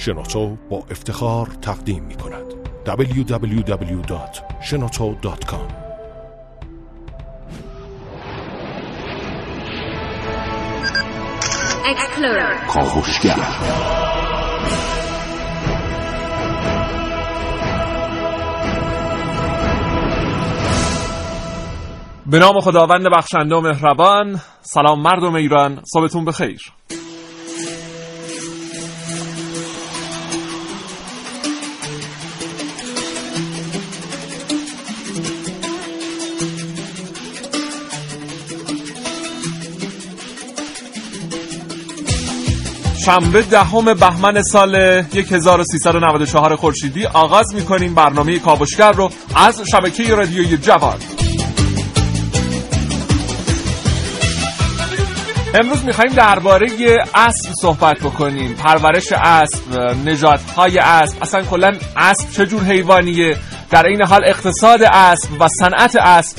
[0.00, 2.44] شنوتو با افتخار تقدیم می کند
[2.86, 5.72] www.shenoto.com
[12.68, 13.36] کاوشگر
[22.26, 26.72] به نام خداوند بخشنده و مهربان سلام مردم ایران صبحتون بخیر.
[43.04, 50.98] شنبه دهم بهمن سال 1394 خورشیدی آغاز می‌کنیم برنامه کاوشگر رو از شبکه رادیوی جوان.
[55.54, 56.66] امروز می‌خوایم درباره
[57.14, 58.54] اسب صحبت بکنیم.
[58.54, 63.36] پرورش اسب نژادهای اسب اصلا کلا اسب چه جور حیوانیه؟
[63.70, 66.38] در این حال اقتصاد اسب و صنعت اسب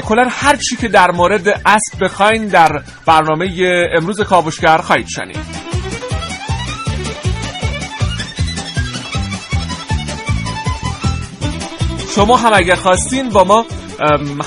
[0.00, 3.48] کلا هر چی که در مورد اسب بخواین در برنامه
[3.96, 5.70] امروز کاوشگر خواهید شنید.
[12.14, 13.64] شما هم اگر خواستین با ما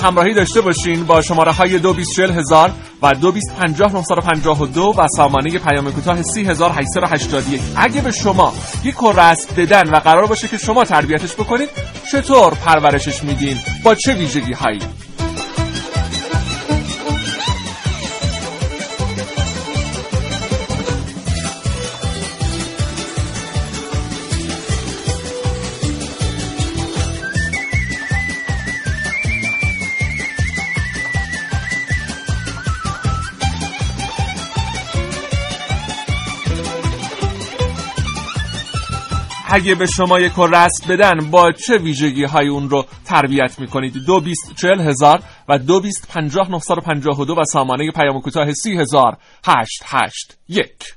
[0.02, 2.70] همراهی داشته باشین با شماره های دو هزار
[3.02, 6.70] و دو و سامانه پیام کوتاه سی هزار
[7.76, 11.68] اگه به شما یک رسم بدن و قرار باشه که شما تربیتش بکنید
[12.12, 14.80] چطور پرورشش میدین؟ با چه ویژگی هایی
[39.54, 44.20] اگه به شما یک رسم بدن با چه ویژگی های اون رو تربیت می‌کنید؟ دو
[44.20, 48.52] بیست چل هزار و دو بیست پنجاه نفسار پنجاه و دو و سامانه پیام کوتاه
[48.52, 49.16] سی هزار
[49.46, 50.94] هشت هشت یک.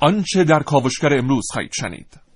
[0.00, 2.27] آنچه در کاوشگر امروز خواهید شنید.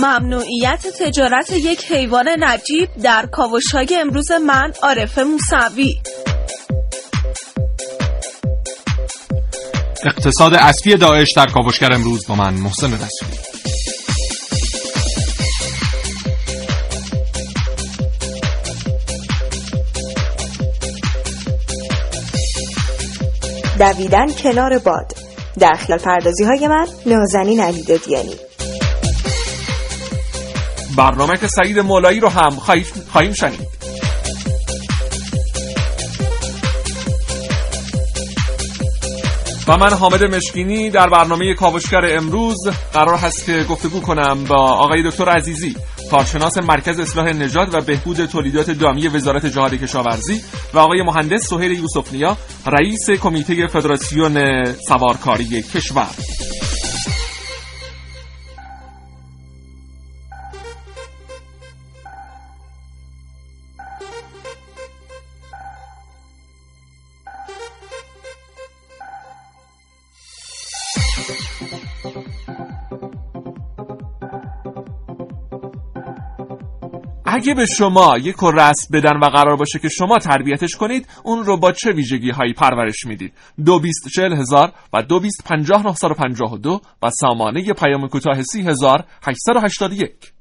[0.00, 6.00] ممنوعیت تجارت یک حیوان نجیب در کاوشهای امروز من عارف موسوی.
[10.04, 13.38] اقتصاد اصلی داعش در کاوشگر امروز با من محسن رسولی.
[23.78, 25.12] دویدن کنار باد.
[25.58, 28.49] در خلال پردازی های من نازنین علی دادیانی
[31.00, 32.50] برنامه که سعید مولایی رو هم
[33.12, 33.68] خواهیم شنید.
[39.68, 45.02] و من حامد مشکینی در برنامه کاوشگر امروز قرار هست که گفتگو کنم با آقای
[45.02, 45.76] دکتر عزیزی
[46.10, 50.40] کارشناس مرکز اصلاح نژاد و بهبود تولیدات دامی وزارت جهاد کشاورزی
[50.74, 56.08] و آقای مهندس سهیل یوسفنیا رئیس کمیته فدراسیون سوارکاری کشور.
[77.40, 81.56] اگه به شما یک رسم بدن و قرار باشه که شما تربیتش کنید اون رو
[81.56, 83.32] با چه ویژگی هایی پرورش می‌دید؟
[83.64, 88.08] دو بیست چل هزار و دو بیست پنجاه و پنجاه و دو و سامانه پیام
[88.08, 90.32] کوتاه سی هزار هشتصد و هشتاد یک.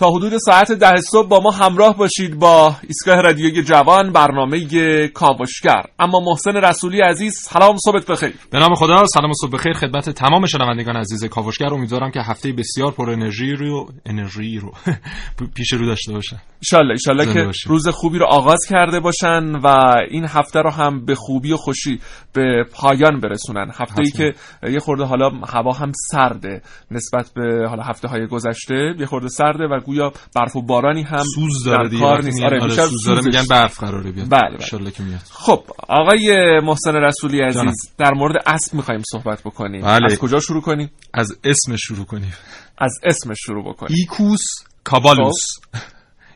[0.00, 5.82] تا حدود ساعت ده صبح با ما همراه باشید با ایستگاه رادیوی جوان برنامه کاوشگر.
[5.98, 8.34] اما محسن رسولی عزیز سلام صبحت بخیر.
[8.50, 11.74] به نام خدا سلام صبح بخیر خدمت تمام شنوندگان عزیز کاوشگر.
[11.74, 14.72] امیدوارم که هفته بسیار پر انرژی رو انرژی رو
[15.56, 16.36] پیش رو داشته باشن.
[16.72, 21.14] ان شاء که روز خوبی رو آغاز کرده باشن و این هفته رو هم به
[21.14, 22.00] خوبی و خوشی
[22.32, 23.70] به پایان برسونن.
[23.74, 24.34] هفته ای که
[24.70, 29.64] یه خورده حالا هوا هم سرده نسبت به حالا هفته های گذشته یه خورده سرده
[29.64, 32.42] و گویا برف و بارانی هم سوز داره در دیگه کار نیست.
[32.42, 33.20] آره آره سوز داره.
[33.24, 34.26] میگن برف قراره بیاد.
[34.30, 34.90] بله، بله.
[34.90, 35.20] که میاد.
[35.30, 37.72] خب آقای محسن رسولی عزیز جانم.
[37.98, 39.80] در مورد اسب می‌خوایم صحبت بکنیم.
[39.82, 40.12] بله.
[40.12, 42.34] از کجا شروع کنیم؟ از اسمش شروع کنیم.
[42.78, 43.96] از اسمش شروع بکنیم.
[43.98, 44.42] ایکوس
[44.84, 45.46] کابالوس.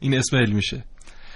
[0.01, 0.85] این اسم علمیشه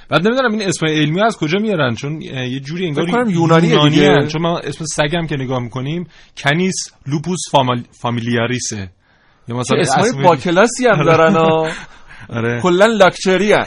[0.08, 4.26] بعد نمی‌دونم این اسم علمی از کجا میارن چون یه جوری انگار کنم یونانیه.
[4.26, 6.06] چون ما اسم سگم که نگاه می‌کنیم
[6.36, 6.74] کنیس
[7.06, 7.40] لوپوس.
[8.00, 8.90] فامیلیاریسه.
[9.48, 11.68] یا مثلا اسمای اسم- با کلاسی هم دارن ها.
[12.28, 13.66] آره کلا لاکچری آره.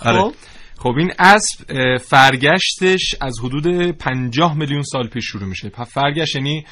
[0.00, 0.34] خب.
[0.78, 1.58] خب این اسب
[1.98, 6.64] فرگشتش از حدود 50 میلیون سال پیش شروع میشه فرگشت یعنی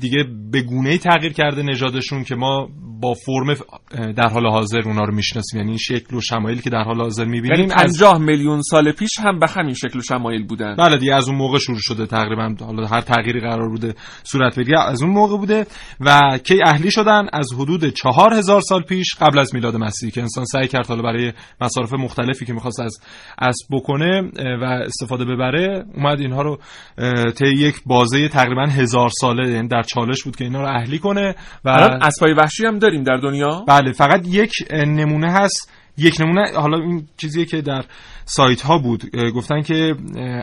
[0.00, 2.68] دیگه به گونه ای تغییر کرده نژادشون که ما
[3.00, 3.54] با فرم
[4.12, 5.60] در حال حاضر اونا رو می‌شناسیم.
[5.60, 8.92] یعنی این شکل و شمایلی که در حال حاضر یعنی می‌بینیم از 50 میلیون سال
[8.92, 10.76] پیش هم به همین شکل و شمایل بودن.
[10.76, 12.54] بله دیگه از اون موقع شروع شده تقریبا.
[12.60, 15.66] حالا هر تغییری قرار بوده صورت بگیره از اون موقع بوده
[16.00, 20.20] و کی اهلی شدن از حدود چهار هزار سال پیش قبل از میلاد مسیح که
[20.20, 22.98] انسان سعی کرد حالا برای مصارف مختلفی که می‌خواست از
[23.38, 26.58] اسب بکنه و استفاده ببره اومد اینها رو
[27.32, 31.34] طی یک بازه تقریبا هزار ساله یعنی در چالش بود که اینا رو اهلی کنه
[31.64, 36.52] و الان اسبای وحشی هم داریم در دنیا؟ بله فقط یک نمونه هست یک نمونه
[36.56, 37.84] حالا این چیزیه که در
[38.34, 39.94] سایت ها بود گفتن که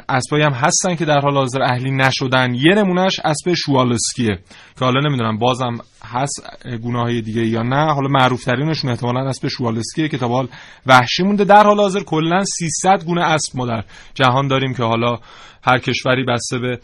[0.10, 2.54] اسبایی هم هستن که در حال حاضر اهلی نشدن.
[2.54, 4.40] یه نمونهش اسب شوالسکیه
[4.80, 6.48] که حالا نمی‌دونم بازم هست
[6.84, 7.94] گناه های دیگه یا نه.
[7.94, 10.48] حالا معروف ترینشون احتمالا اسب شوالسکیه که تا به حال
[10.86, 11.44] وحشی مونده.
[11.44, 13.84] در حال حاضر کلا 300 گونه اسب ما در
[14.14, 15.20] جهان داریم که حالا
[15.64, 16.80] هر کشوری بسته به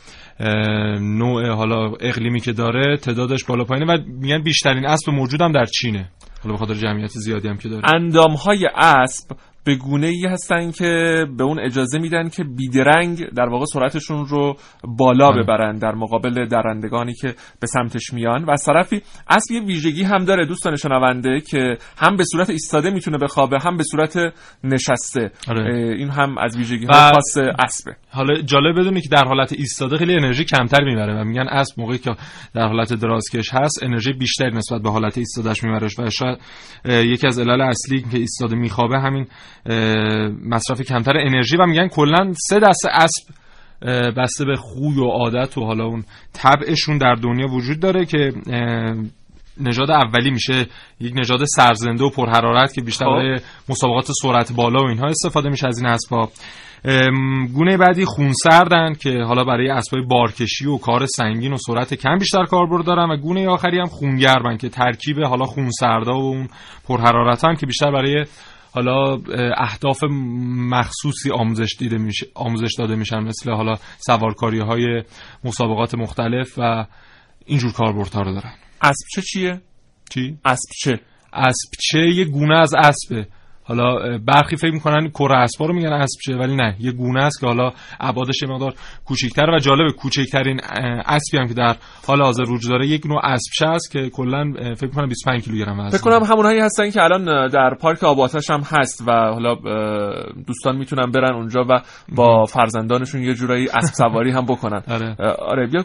[1.01, 5.65] نوع حالا اقلیمی که داره تعدادش بالا پایینه و میگن بیشترین اسب موجود هم در
[5.65, 6.09] چینه.
[6.43, 7.95] حالا به خاطر جمعیت زیادی هم که داره.
[7.95, 9.31] اندام های اسب
[9.65, 14.55] به گونه ای هستن که به اون اجازه میدن که بیدرنگ در واقع سرعتشون رو
[14.83, 15.31] بالا.
[15.31, 20.25] ببرن در مقابل درندگانی که به سمتش میان و از طرفی اسب یه ویژگی هم
[20.25, 24.17] داره دوستان شنونده که هم به صورت ایستاده می‌تونه بخوابه هم به صورت
[24.63, 25.95] نشسته آره.
[25.97, 30.13] این هم از ویژگی های خاص اسبه حالا جالب بدونی که در حالت ایستاده خیلی
[30.13, 32.15] انرژی کمتر می‌بره و میگن اسب موقعی که
[32.53, 36.37] در حالت درازکش هست انرژی بیشتری نسبت به حالت ایستادهش می‌بره و شاید
[36.85, 39.27] یکی از علل اصلی که ایستاده میخوابه همین
[40.45, 43.33] مصرف کمتر انرژی و میگن کلا سه دسته اسب
[44.17, 46.03] بسته به خوی و عادت و حالا اون
[46.33, 48.31] طبعشون در دنیا وجود داره که
[49.61, 50.65] نژاد اولی میشه
[50.99, 53.11] یک نژاد سرزنده و پرحرارت که بیشتر خب.
[53.11, 53.39] برای
[53.69, 56.31] مسابقات سرعت بالا و اینها استفاده میشه از این اسباب
[56.85, 62.17] ام، گونه بعدی خونسردن که حالا برای اسبای بارکشی و کار سنگین و سرعت کم
[62.17, 66.47] بیشتر کاربرد دارن و گونه آخری هم خونگرمن که ترکیب حالا خونسردا و اون
[66.87, 68.25] پرحرارتن که بیشتر برای
[68.75, 69.21] حالا اه،
[69.57, 70.03] اهداف
[70.71, 75.03] مخصوصی آموزش دیده میشه آموزش داده میشن مثل حالا سوارکاری های
[75.43, 76.85] مسابقات مختلف و
[77.45, 78.53] اینجور کاربردها رو دارن.
[78.81, 79.61] اسب چه چیه؟
[80.09, 80.99] چی؟ اسب چه؟
[81.33, 83.27] اسبچه یه گونه از اسبه.
[83.67, 87.47] حالا برخی فکر می‌کنن کره اسبا رو میگن اسبچه ولی نه یه گونه است که
[87.47, 88.73] حالا ابعادش مقدار
[89.05, 90.59] کوچیک‌تر و جالب کوچکترین
[91.05, 91.75] اسبی هم که در
[92.07, 95.97] حال حاضر وجود داره یک نوع اسبچه است که کلا فکر کنم 25 کیلوگرم وزن
[95.97, 99.55] فکر کنم همونهایی هستن که الان در پارک آب و آتش هم هست و حالا
[100.47, 101.81] دوستان می‌تونن برن اونجا و
[102.15, 104.83] با فرزندانشون یه جورایی اسب سواری هم بکنن.
[104.95, 105.15] آره.
[105.39, 105.83] آره بیا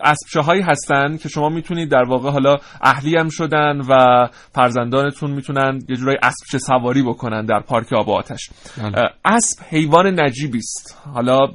[0.00, 5.78] اسبچه هایی هستن که شما می‌تونید در واقع حالا اهلی هم شدن و فرزندانتون می‌تونن
[5.88, 8.50] یه جورایی اسبچه سواری بکنن در پارک آب و آتش.
[8.78, 9.08] بله.
[9.24, 10.98] اسب حیوان نجیبی است.
[11.14, 11.46] حالا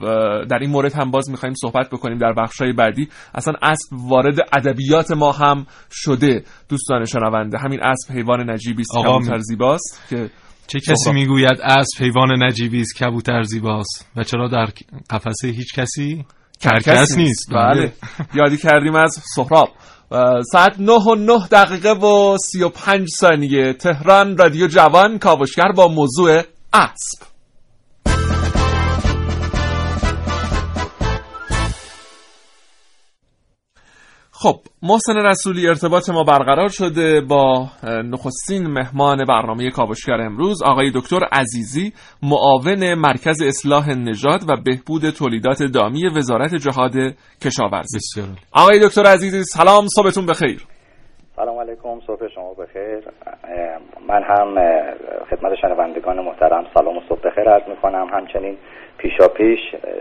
[0.46, 3.08] در این مورد هم باز می‌خوایم صحبت بکنیم در بخشای بعدی.
[3.36, 7.58] اصلا اسب وارد ادبیات ما هم شده دوستان شنونده.
[7.58, 10.30] همین اسب حیوان نجیبی است کبوتر زیباست که
[10.68, 11.12] چه کسی.
[11.12, 14.68] می‌گوید اسب حیوان نجیبی است کبوتر زیباست؟ و چرا در
[15.10, 16.26] قفسه هیچ کسی
[16.62, 17.94] کرکس نیست؟ بله.
[18.34, 19.70] یادی کردیم از سهراب.
[20.52, 26.42] ساعت 9 و 9 دقیقه و 35 ثانیه تهران رادیو جوان کاوشگر با موضوع
[26.74, 27.35] اسب.
[34.46, 41.20] خب محسن رسولی ارتباط ما برقرار شده با نخستین مهمان برنامه کاوشگر امروز آقای دکتر
[41.32, 46.94] عزیزی معاون مرکز اصلاح نژاد و بهبود تولیدات دامی وزارت جهاد
[47.46, 48.22] کشاورزی.
[48.52, 50.68] آقای دکتر عزیزی سلام صبحتون بخیر.
[51.36, 53.00] سلام علیکم صبح شما بخیر.
[54.10, 54.56] من هم
[55.30, 58.08] خدمت شنوندگان محترم سلام و صبح بخیر عرض می‌کنم.
[58.14, 58.58] همچنین
[58.98, 59.60] پیشا پیش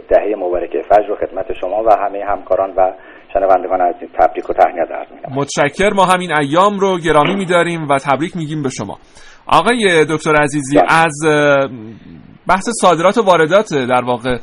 [0.09, 2.93] دهه مبارکه فجر و خدمت شما و همه همکاران و
[3.33, 5.91] شنوندگان از این تبریک و تهنیت عرض می‌کنم متشکر.
[5.97, 8.99] ما همین ایام رو گرامی میداریم و تبریک میگیم به شما.
[9.47, 10.87] آقای دکتر عزیزی بله.
[10.91, 11.15] از
[12.49, 14.37] بحث صادرات و واردات در واقع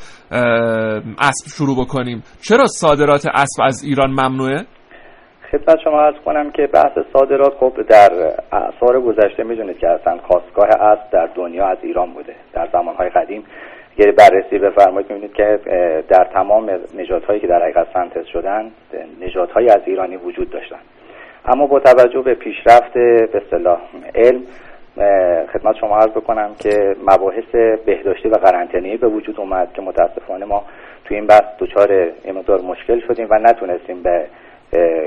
[1.19, 2.23] اسب شروع بکنیم.
[2.41, 4.65] چرا صادرات اسب از ایران ممنوعه؟
[5.51, 8.09] خدمت شما ارز کنم که بحث صادرات خب در
[8.51, 12.35] اعثار گذشته می‌دونید که اصلا خواستگاه اسب در دنیا از ایران بوده.
[12.53, 13.43] در زمانهای قدیم
[14.01, 15.11] اگر بررسی بفرمایید.
[15.11, 15.59] می‌بینید که
[16.09, 18.71] در تمام نژادهایی که در حقیقت سنتز شدن
[19.21, 20.79] نژادهایی از ایرانی وجود داشتن.
[21.45, 23.79] اما با توجه به پیشرفت به اصطلاح
[24.15, 24.41] علم
[25.53, 27.55] خدمت شما عرض بکنم که مباحث
[27.85, 30.63] بهداشتی و قرنطینه‌ای به وجود اومد که متاسفانه ما
[31.05, 31.91] تو این بحث دچار
[32.23, 34.25] این مشکل شدیم و نتونستیم به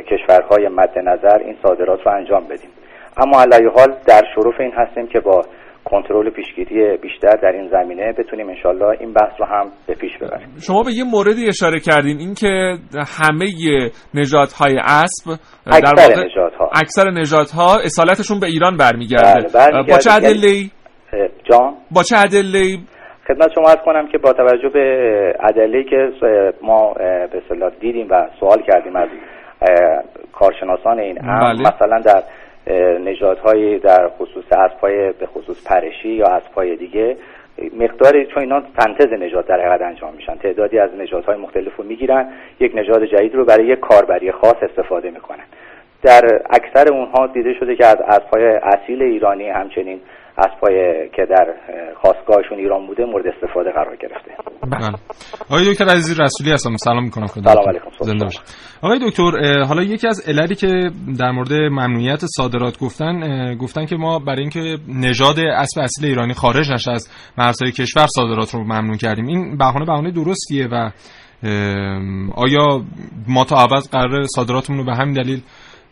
[0.06, 2.70] کشورهای مد نظر این صادرات رو انجام بدیم.
[3.16, 5.44] اما علیه حال در شروف این هستیم که با
[5.85, 10.49] کنترل پیشگیری بیشتر در این زمینه بتونیم انشالله این بحث رو هم به پیش ببریم.
[10.67, 12.76] شما به یه موردی اشاره کردین اینکه
[13.19, 13.47] همه
[14.14, 16.71] نژادهای اسب در واقع نجاتها.
[16.75, 19.49] اکثر نژادها اصالتشون به ایران برمیگرده.
[19.55, 20.71] بله با چه ادله
[21.50, 22.79] جان؟ با چه ادله
[23.29, 26.11] خدمت شما از کنم که با توجه به ادله که
[26.62, 26.95] ما
[27.33, 29.09] به دیدیم و سوال کردیم از
[30.33, 31.61] کارشناسان این بله.
[31.61, 32.23] مثلا در
[33.00, 37.16] نژادهای در خصوص اسبهای به خصوص پرشی یا اسبهای دیگه
[37.78, 40.35] مقداری چون اینا سنتز نژاد در حقیقت انجام میشن.
[40.35, 42.28] تعدادی از نژادهای مختلف رو می‌گیرن
[42.61, 45.44] یک نژاد جدید رو برای یک کاربری خاص استفاده می‌کنن.
[46.02, 50.00] در اکثر اونها دیده شده که از اسبهای اصیل ایرانی همچنین
[50.38, 51.55] اسبای که در
[52.00, 54.31] خواستگاهشون ایران بوده مورد استفاده قرار گرفته.
[54.62, 54.99] بله.
[55.50, 56.76] آقای دکتر عزیزی رسولی هستم.
[56.76, 57.91] سلام می‌کنم خدمت سلام علیکم.
[58.00, 58.41] زنده باشید.
[58.83, 64.19] آقای دکتر حالا یکی از عللی که در مورد ممنوعیت صادرات گفتن گفتن که ما
[64.19, 69.26] برای اینکه نژاد اسب اصیل ایرانی خارج نشه از مرزهای کشور صادرات رو ممنوع کردیم.
[69.26, 70.91] این بهانه بهانه درستیه و
[72.37, 72.83] آیا
[73.29, 75.43] ما تا ابد قرار صادراتمون رو به همین دلیل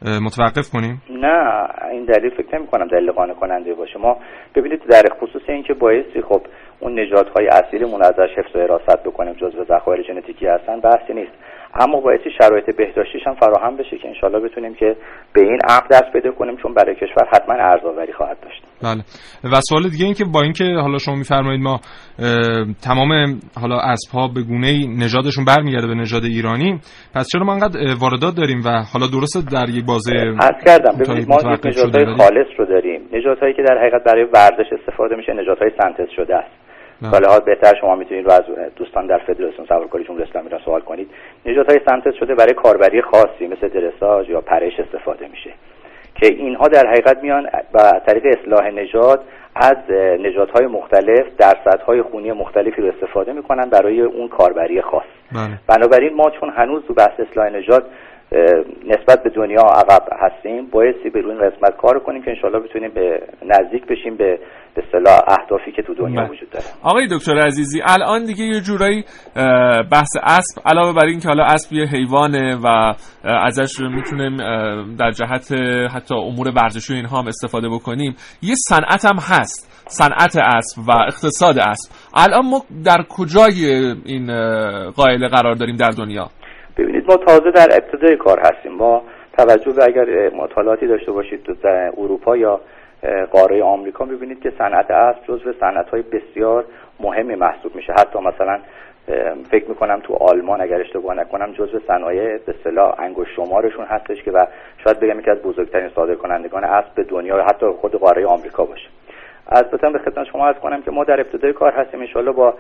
[0.05, 3.99] متوقف کنیم؟ نه این دلیل فکر نمی کنم دلیل قانع کننده باشه.
[3.99, 4.17] ما
[4.55, 6.43] ببینید در خصوص اینکه بایستی خب
[6.81, 11.33] اون نژادهای اصیلمون ازش حفظ و حراست بکنیم جزو ذخایر ژنتیکی هستن بحثی نیست.
[11.75, 14.97] اما بایستی شرایط بهداشتیش هم فراهم بشه که انشالله بتونیم که
[15.33, 18.63] به این عقد دست پیدا کنیم چون برای کشور حتما ارزآوری خواهد داشت.
[18.83, 19.03] بله.
[19.53, 21.81] و سوال دیگه این که با اینکه حالا شما میفرمایید ما
[22.85, 24.69] تمام حالا اسبها به گونه
[25.05, 26.81] نژادشون برمیگرده به نژاد ایرانی
[27.15, 31.29] پس چرا ما انقدر واردات داریم و حالا درسته در یک بازه عرض کردم ببینید
[31.29, 33.01] ما نژادهای خالص رو داریم.
[33.13, 36.62] نژادهایی که در حقیقت برای ورزش استفاده میشه نژادهای سنتز شده است.
[37.03, 38.43] حال بهتر شما می‌تونید رو از
[38.77, 41.11] دوستان در فدراسیون سوارکاری جمهوری اسلامی را سوال کنید.
[41.47, 45.51] نژادهای سنتز شده برای کاربری خاصی مثل درساژ یا پرش استفاده میشه.
[46.15, 49.77] که اینها در حقیقت میان و طریق اصلاح نژاد از
[50.21, 55.03] نژادهای مختلف درصدهای خونی مختلفی رو استفاده می‌کنن برای اون کاربری خاص.
[55.33, 55.59] بله.
[55.67, 57.87] بنابراین ما چون هنوز تو بحث اصلاح نژاد
[58.87, 62.91] نسبت به دنیا عقب هستیم بایستی به روی این قسمت کار کنیم که انشالله بتونیم
[62.95, 64.39] به نزدیک بشیم به
[64.77, 66.65] به اهدافی که تو دنیا وجود داره.
[66.83, 69.05] آقای دکتر عزیزی الان دیگه یه جورایی
[69.93, 74.37] بحث اسب علاوه بر این که حالا اسب یه حیوانه و ازش می‌تونیم
[74.97, 75.53] در جهت
[75.95, 78.17] حتی امور ورزشی اینها هم استفاده بکنیم.
[78.43, 81.93] یه صنعت هم هست صنعت اسب و اقتصاد اسب.
[82.17, 83.67] الان ما در کجای
[84.05, 84.27] این
[84.91, 86.29] قائله قرار داریم در دنیا؟
[86.77, 88.73] ببینید ما تازه در ابتدای کار هستیم.
[88.73, 89.03] ما
[89.39, 91.55] توجه به اگر مطالعاتی داشته باشید تو
[91.99, 92.61] اروپا یا
[93.31, 96.65] قاره آمریکا می‌بینید که صنعت اسب جزو صنعت های بسیار
[97.01, 97.93] مهمی محسوب میشه.
[97.93, 98.59] حتی مثلا
[99.51, 104.31] فکر می‌کنم تو آلمان اگر اشتباه نکنم جزو صنایع به اصطلاح انگشت شمارشون هستش که
[104.31, 104.47] و
[104.85, 108.65] شاید بگم یکی از بزرگترین صادر کنندگان اسب به دنیا و حتی خود قاره آمریکا
[108.65, 108.89] باشه.
[109.49, 112.55] البته به خدمت شما از کنم که ما در ابتدای کار هستیم ان با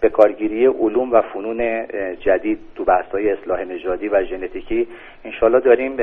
[0.00, 1.86] به کارگیری علوم و فنون
[2.20, 4.88] جدید تو بحث‌های اصلاح نژادی و ژنتیکی
[5.24, 5.96] انشالله داریم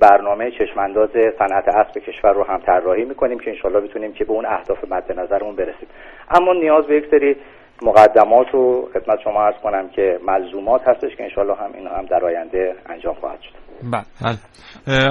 [0.00, 4.46] برنامه چشمانداز صنعت اسب کشور رو هم طراحی می‌کنیم که انشالله بتونیم که به اون
[4.46, 5.88] اهداف مد نظرمون برسیم.
[6.30, 7.36] اما نیاز به یک سری
[7.82, 12.24] مقدمات رو خدمت شما ارز کنم که ملزومات هستش که انشالله هم این هم در
[12.24, 13.60] آینده انجام خواهد شد.
[13.92, 14.36] بله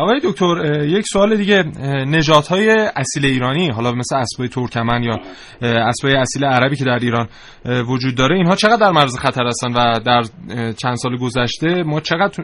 [0.01, 0.45] آقای دکتر
[0.85, 1.63] یک سوال دیگه.
[2.07, 5.15] نژادهای اصیل ایرانی حالا مثل اسبای ترکمن یا
[5.61, 7.27] اسبای اصیل عربی که در ایران
[7.91, 10.21] وجود داره اینها چقدر در مرز خطر هستن و در
[10.81, 12.43] چند سال گذشته ما چقدر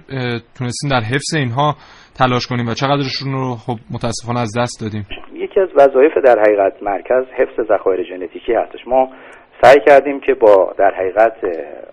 [0.58, 1.76] تونستیم در حفظ اینها
[2.18, 6.84] تلاش کنیم و چقدرشون رو خب متاسفانه از دست دادیم؟ یکی از وظایف در حقیقت
[6.84, 8.88] مرکز حفظ ذخایر ژنتیکی هستش.
[8.88, 9.10] ما
[9.66, 11.34] سعی کردیم که با در حقیقت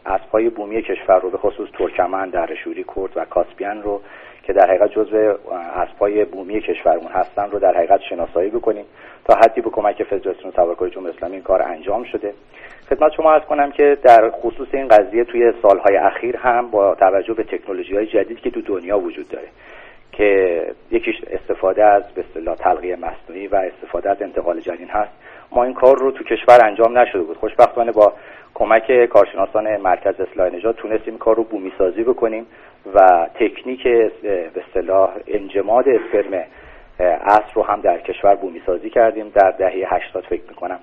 [0.06, 4.00] اسبهای بومی کشور رو به خصوص ترکمن، درشوری، کرد و کاسپیان رو
[4.42, 5.34] که در حقیقت جزو
[5.76, 8.84] اسبهای بومی کشورمون هستن رو در حقیقت شناسایی بکنیم
[9.24, 12.34] تا حدی به کمک فدراسیون سوارکاری جمهوری اسلامی این کار انجام شده.
[12.88, 17.34] خدمت شما از کنم که در خصوص این قضیه توی سالهای اخیر هم با توجه
[17.34, 19.48] به تکنولوژی های جدید که تو دنیا وجود داره
[20.12, 25.12] که یکیش استفاده از به اصطلاح تلقیه مصنوعی و استفاده از انتقال جنین هست.
[25.54, 27.36] ما این کار رو تو کشور انجام نشده بود.
[27.36, 28.12] خوشبختانه با
[28.54, 32.46] کمک کارشناسان مرکز اصلاح نژاد تونستیم کار رو بومی سازی بکنیم
[32.94, 33.82] و تکنیک
[34.22, 36.44] به اصطلاح انجماد اسپرم
[37.24, 39.32] اصل رو هم در کشور بومی سازی کردیم.
[39.34, 40.78] در دهه 80 فکر می‌کنم.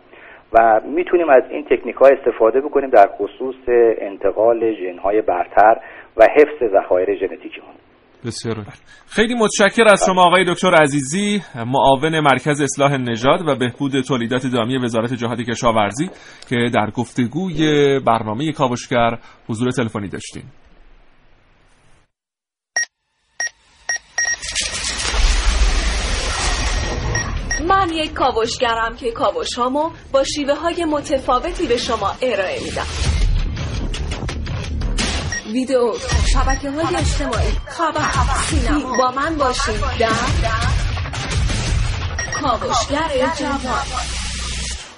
[0.54, 3.56] و می‌تونیم از این تکنیک ها استفاده بکنیم در خصوص
[3.98, 5.78] انتقال ژن های برتر
[6.18, 7.62] و حفظ ذخایر ژنتیکی
[8.26, 8.66] بسیار
[9.08, 14.78] خیلی متشکر از شما آقای دکتر عزیزی معاون مرکز اصلاح نژاد و بهبود تولیدات دامی
[14.78, 16.10] وزارت جهاد کشاورزی
[16.50, 20.52] که در گفتگوی برنامه کاوشگر حضور تلفنی داشتیم.
[27.68, 33.09] من یک کاوشگرم که کاوش هامو با شیوه های متفاوتی به شما ارائه میدم.
[35.52, 35.94] ویدیو
[36.34, 37.52] شبکه های اجتماعی.
[37.68, 38.02] خبر.
[38.50, 40.10] سینما با من باشید در
[42.42, 43.84] کاوشگر جوان.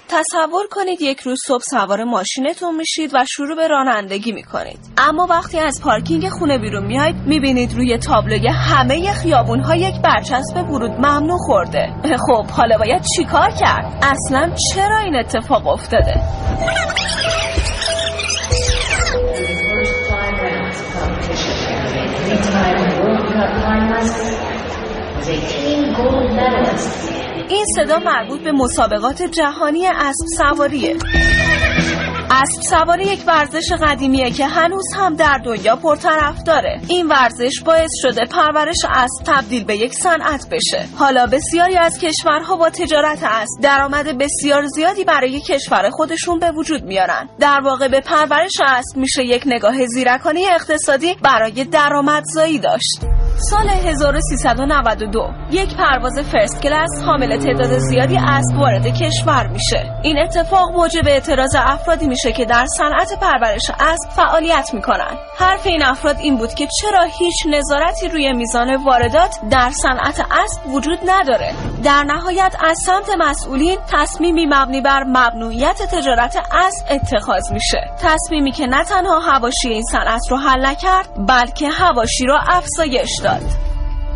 [0.09, 4.79] تصور کنید یک روز صبح سوار ماشینتون میشید و شروع به رانندگی می‌کنید.
[4.97, 10.69] اما وقتی از پارکینگ خونه بیرون میاید می‌بینید روی تابلوی همه خیابون ها یک برچسب
[10.69, 11.93] ورود ممنوع خورده.
[12.27, 16.21] خب حالا باید چیکار کرد؟ اصلا چرا این اتفاق افتاده؟
[27.49, 30.95] این صدا مربوط به مسابقات جهانی اسب سواریه
[32.33, 36.81] اسب سواری یک ورزش قدیمیه که هنوز هم در دنیا پرطرف داره.
[36.87, 40.85] این ورزش باعث شده پرورش اسب تبدیل به یک صنعت بشه.
[40.97, 46.83] حالا بسیاری از کشورها با تجارت اسب درآمد بسیار زیادی برای کشور خودشون به وجود
[46.83, 47.29] میارن.
[47.39, 53.20] در واقع به پرورش اسب میشه یک نگاه زیرکانه اقتصادی برای درآمدزایی داشت.
[53.49, 59.93] سال 1392 یک پرواز فرست کلاس حامل تعداد زیادی اسب وارد کشور میشه.
[60.03, 65.83] این اتفاق موجب اعتراض افرادی میشه که در صنعت پرورش اسب فعالیت می‌کنن حرف این
[65.83, 71.53] افراد این بود که چرا هیچ نظارتی روی میزان واردات در صنعت اسب وجود نداره.
[71.83, 77.91] در نهایت از سمت مسئولین تصمیمی مبنی بر ممنوعیت تجارت اسب اتخاذ میشه.
[78.01, 83.30] تصمیمی که نه تنها هواشی این صنعت رو حل نکرد بلکه هواشی رو افزایش داد.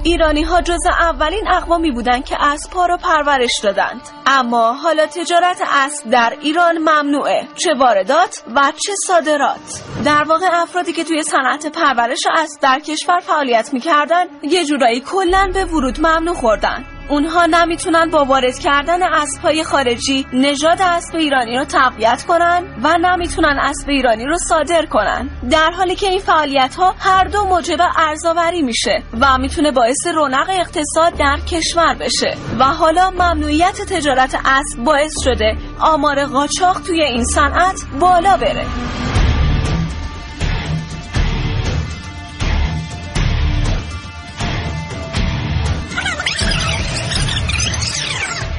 [0.04, 4.01] ایرانی ها جز اولین اقوامی بودند که اسبها رو پرورش دادند.
[4.25, 7.47] اما حالا تجارت اسب در ایران ممنوعه.
[7.56, 9.84] چه واردات و چه صادرات.
[10.06, 15.51] در واقع افرادی که توی صنعت پرورش اسب در کشور فعالیت می‌کردن یه جورایی کلا
[15.54, 16.86] به ورود ممنوع خوردن.
[17.10, 23.60] اونها نمی‌تونن با وارد کردن اسبهای خارجی نژاد اسب ایرانی رو تقویت کنن و نمی‌تونن
[23.60, 25.30] اسب ایرانی رو صادر کنن.
[25.52, 30.50] در حالی که این فعالیت ها هر دو موجب ارزآوری میشه و می‌تونه باعث رونق
[30.50, 32.38] اقتصاد در کشور بشه.
[32.60, 38.65] و حالا ممنوعیت تجارت اسب باعث شده آمار قاچاق توی این صنعت بالا بره.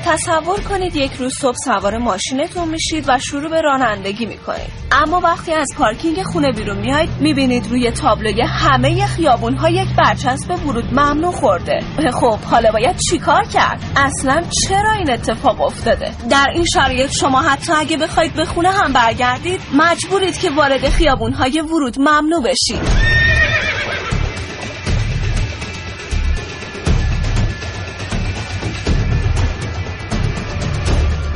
[0.07, 4.71] تصور کنید یک روز صبح سوار ماشینتون میشید و شروع به رانندگی می‌کنید.
[4.93, 10.67] اما وقتی از پارکینگ خونه بیرون میاید می‌بینید روی تابلوی همه خیابون ها یک برچسب
[10.67, 11.81] ورود ممنوع خورده.
[12.13, 17.73] خب حالا باید چیکار کرد؟ اصلا چرا این اتفاق افتاده؟ در این شرایط شما حتی
[17.73, 23.16] اگه بخواید به خونه هم برگردید مجبورید که وارد خیابون های ورود ممنوع بشید.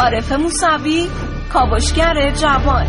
[0.01, 1.07] عارف موسوی
[1.53, 2.87] کاوشگر جوان.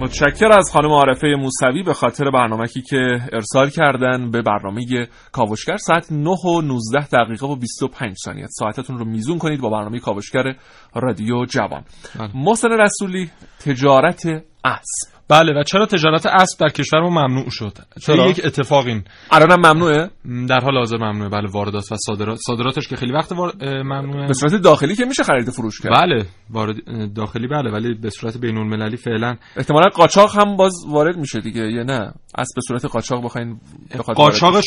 [0.00, 6.12] متشکر از خانم عارفه موسوی به خاطر برنامه‌ای که ارسال کردن به برنامه کاوشگر ساعت
[6.12, 8.46] 9 و 19 دقیقه و 25 ثانیه.
[8.50, 10.54] ساعتتون رو میزون کنید با برنامه کاوشگر
[10.94, 11.84] رادیو جوان.
[12.18, 12.30] بله.
[12.34, 13.30] محسن رسولی
[13.60, 14.26] تجارت
[14.64, 15.17] اسب.
[15.30, 19.04] بله و چرا تجارت اسب در کشور ما ممنوع شد؟ چرا؟ یک اتفاق این.
[19.30, 20.10] الانم ممنوعه؟
[20.48, 21.28] در حال حاضر ممنوعه.
[21.28, 23.52] بله واردات و صادرات صادراتش که خیلی وقت وار...
[23.62, 24.26] ممنوعه.
[24.26, 25.92] به صورت داخلی که میشه خرید و فروش کرد.
[25.92, 26.76] بله وارد
[27.14, 31.60] داخلی بله ولی به صورت بین المللی فعلا احتمالا قاچاق هم باز وارد میشه دیگه
[31.60, 33.60] یا نه؟ اسب به صورت قاچاق بخواین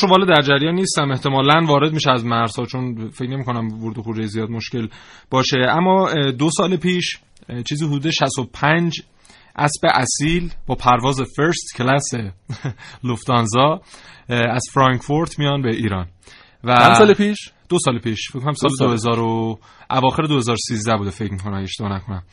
[0.02, 3.98] رو بالا در جریان نیستم احتمالا وارد میشه از مرزها چون فکر نمی کنم ورود
[3.98, 4.88] و خروج زیاد مشکل
[5.32, 5.58] باشه.
[5.70, 7.20] اما دو سال پیش
[7.66, 9.02] چیزی حدود 65
[9.56, 12.10] اسب اصیل با پرواز فرست کلاس
[13.04, 13.82] لوفتانزا
[14.30, 16.08] از فرانکفورت میان به ایران.
[16.64, 18.30] و چند سال پیش؟ دو سال پیش.
[18.32, 19.60] فکر کنم سال 2000 و
[19.92, 22.24] اواخر 2013 بوده فکر می‌کنم اشتباه نکنم.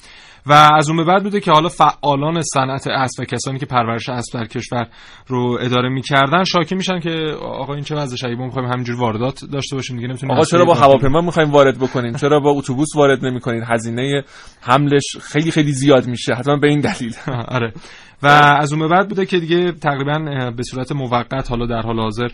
[0.49, 4.09] و از اون به بعد بوده که حالا فعالان صنعت اسب و کسانی که پرورش
[4.09, 4.89] اسب در کشور
[5.27, 7.11] رو اداره می‌کردن شاکی میشن که
[7.43, 10.75] آقا این چه وضع ما می‌خوایم همینجور واردات داشته باشیم دیگه نمی‌تونیم آقا چرا با
[10.75, 14.23] هواپیما می‌خوایم وارد بکنین چرا با اتوبوس وارد نمی‌کنین؟ هزینه
[14.61, 16.35] حملش خیلی خیلی زیاد میشه.
[16.35, 17.15] حتما به این دلیل.
[17.49, 17.73] آره.
[18.23, 18.27] و
[18.61, 20.19] از اون به بعد بوده که دیگه تقریبا
[20.57, 22.29] به صورت موقت حالا در حال حاضر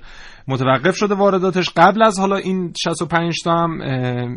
[0.49, 1.71] متوقف شده وارداتش.
[1.77, 3.81] قبل از حالا این 65 تا هم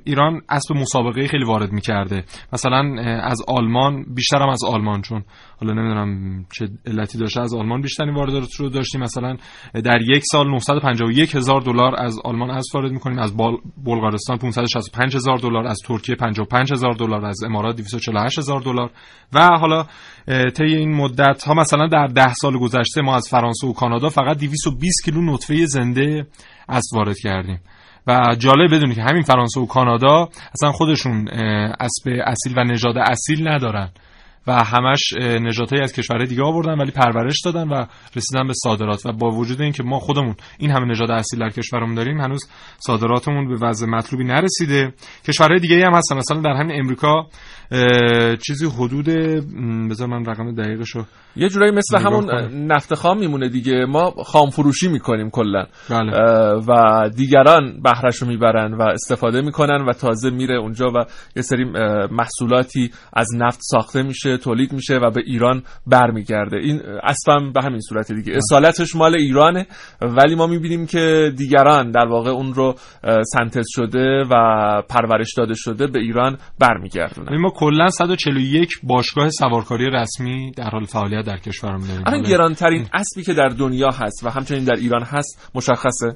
[0.05, 2.23] ایران اسب مسابقه خیلی وارد می‌کرده.
[2.53, 5.23] مثلا از آلمان بیشتر هم از آلمان چون
[5.61, 9.01] حالا نمی‌دونم چه علتی داشته از آلمان بیشترین واردات رو داشتیم.
[9.01, 9.37] مثلا
[9.73, 13.19] در یک سال 951 هزار دلار از آلمان اسب وارد می‌کنیم.
[13.19, 13.37] از
[13.85, 18.89] بلغارستان 565 هزار دلار از ترکیه 55 هزار دلار از امارات 248 هزار دلار.
[19.33, 19.85] و حالا
[20.55, 24.37] طی این مدت ها مثلا در 10 سال گذشته ما از فرانسه و کانادا فقط
[24.37, 26.27] 220 کیلو نطفه زنده
[26.69, 27.59] اسب وارد کردیم.
[28.07, 31.27] و جالب بدونی که همین فرانسه و کانادا اصلا خودشون
[31.79, 33.89] اسب اصیل و نژاد اصیل ندارن.
[34.47, 39.05] و همش نژادهایی از کشورهای دیگه آوردن ولی پرورش دادن و رسیدن به صادرات.
[39.05, 43.47] و با وجود اینکه ما خودمون این همه نژاد اصیل در کشورمون داریم هنوز صادراتمون
[43.47, 44.93] به وضع مطلوبی نرسیده.
[45.27, 46.17] کشورهای دیگه هم هستن.
[46.17, 47.27] مثلا در همین امریکا
[48.47, 49.05] چیزی حدود
[49.89, 52.29] بذار من رقم دقیقشو یه جورایی مثل همون
[52.71, 53.85] نفت خام میمونه دیگه.
[53.85, 55.65] ما خام فروشی می‌کنیم کلا.
[55.89, 56.11] بله.
[56.67, 61.65] و دیگران بهرهشو می‌برن و استفاده می‌کنن و تازه میره اونجا و یه سری
[62.11, 66.57] محصولاتی از نفت ساخته میشه تولید میشه و به ایران برمیگرده.
[66.57, 68.33] این اصلا به همین صورت دیگه.
[68.37, 69.67] اصالتش مال ایرانه
[70.01, 72.75] ولی ما می‌بینیم که دیگران در واقع اون رو
[73.33, 74.33] سنتز شده و
[74.89, 77.37] پرورش داده شده به ایران برمیگردونن.
[77.37, 83.23] ما کلا 141 باشگاه سوارکاری رسمی در حال فعالیت در کشورمون داریم الان گرانترین اسبی
[83.23, 86.15] که در دنیا هست و همچنین در ایران هست مشخصه؟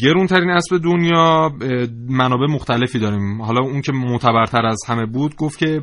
[0.00, 1.52] گرونترین اسب دنیا
[2.08, 3.42] منابع مختلفی داریم.
[3.42, 5.80] حالا اون که معتبرتر از همه بود گفت که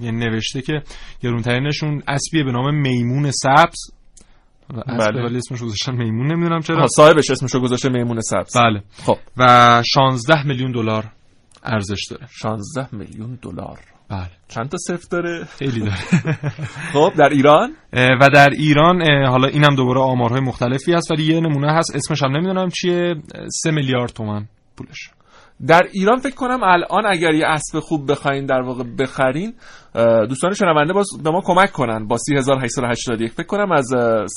[0.00, 0.82] یعنی نوشته که
[1.20, 3.78] گرونترینشون اسبیه به نام میمون سبز.
[4.86, 5.24] بله.
[5.24, 6.86] ولی اسمش گذاشتن میمون نمی‌دونم چرا.
[6.86, 8.56] صاحبش اسمش گذاشته میمون سبز.
[8.56, 8.82] بله.
[8.92, 9.16] خب.
[9.36, 11.04] و 16 میلیون دلار
[11.64, 12.26] ارزش داره.
[12.30, 13.78] 16 میلیون دلار.
[14.12, 14.30] بله.
[14.48, 15.96] چند تا صفر داره؟ خیلی داره.
[16.92, 21.72] خب در ایران؟ و در ایران حالا اینم دوباره آمارهای مختلفی هست ولی یه نمونه
[21.72, 21.96] هست.
[21.96, 23.14] اسمش هم نمی‌دونم چیه.
[23.62, 25.10] سه میلیارد تومن پولش.
[25.66, 29.54] در ایران فکر کنم الان اگر یه اسب خوب بخواین در واقع بخرین
[30.28, 33.86] دوستان شنونده باز به ما کمک کنن با 3881 فکر کنم از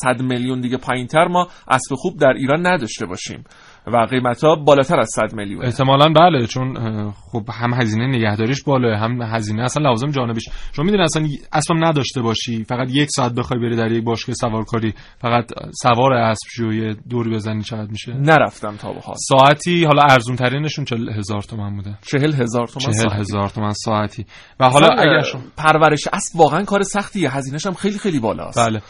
[0.04, 3.44] 100 میلیون دیگه پایینتر ما اسب خوب در ایران نداشته باشیم.
[3.88, 5.66] و قیمت ها بالاتر از 100 میلیون.
[5.66, 6.74] احتمالاً بله چون
[7.12, 10.50] خب هم هزینه نگهداریش بالا هم هزینه اصلا لازم جانبیش.
[10.74, 14.94] شما می‌دونی اصلا اصلا نداشته باشی فقط یک ساعت بخوای بری در یک باشگاه سوارکاری
[15.18, 15.46] فقط
[15.82, 19.16] سوار اسب شوی دور بزنی چقدر میشه؟ نرفتم تا به حال.
[19.30, 21.98] ساعتی حالا ارزون ترینشون 40 هزار تومان بوده.
[22.02, 24.26] 40 هزار تومان 40 هزار تومان ساعتی.
[24.60, 28.70] و حالا اگر شما پرورش اسب واقعا کار سختیه هزینه‌ش هم خیلی خیلی بالاست.
[28.70, 28.82] بله.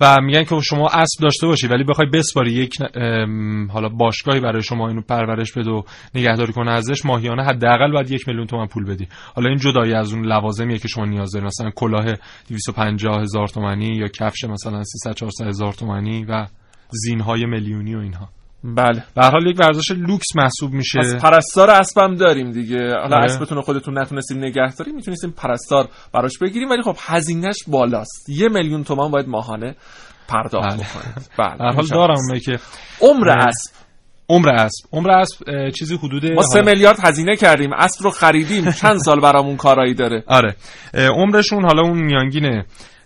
[0.00, 2.74] و میگن که شما اسب داشته باشی ولی بخوای بسپاری یک
[3.72, 5.82] حالا باشگاهی برای شما اینو پرورش بده و
[6.14, 9.08] نگهداری کنه ازش ماهیانه حداقل باید یک میلیون تومان پول بدی.
[9.34, 12.04] حالا این جدایی از اون لوازمیه که شما نیاز داری مثلا کلاه
[12.48, 16.46] 250 هزار تومانی یا کفش مثلا 300 400 هزار تومانی و
[16.90, 18.28] زینهای میلیونی و اینها.
[18.64, 19.04] بله.
[19.16, 20.98] به هر حال یک ورزش لوکس محسوب میشه.
[20.98, 22.92] پس پرستار اسبم داریم دیگه.
[23.02, 28.28] حالا اسبتون خودتون نتونستیم نگه داریم می‌تونستیم پرستار براش بگیریم ولی خب هزینهش بالاست.
[28.28, 29.76] یه میلیون تومان باید ماهانه
[30.28, 30.76] پرداخت بله.
[30.76, 31.30] بکنید.
[31.38, 32.58] بله به هر حال دارم که
[33.00, 33.74] عمر اسب.
[34.28, 34.86] عمر اسب.
[34.92, 37.72] عمر اسب چیزی حدود ما سه میلیارد هزینه کردیم.
[37.72, 38.70] اسب رو خریدیم.
[38.70, 40.24] چند سال برامون کارایی داره.
[40.26, 40.56] آره.
[40.94, 42.64] عمرشون حالا اون میانگینه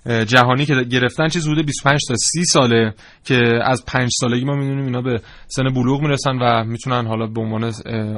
[0.09, 2.95] جهانی که گرفتن چیز حدود 25 تا 30 ساله
[3.25, 7.41] که از 5 سالگی ما می‌دونیم اینا به سن بلوغ می‌رسن و می‌تونن حالا به
[7.41, 7.73] عنوان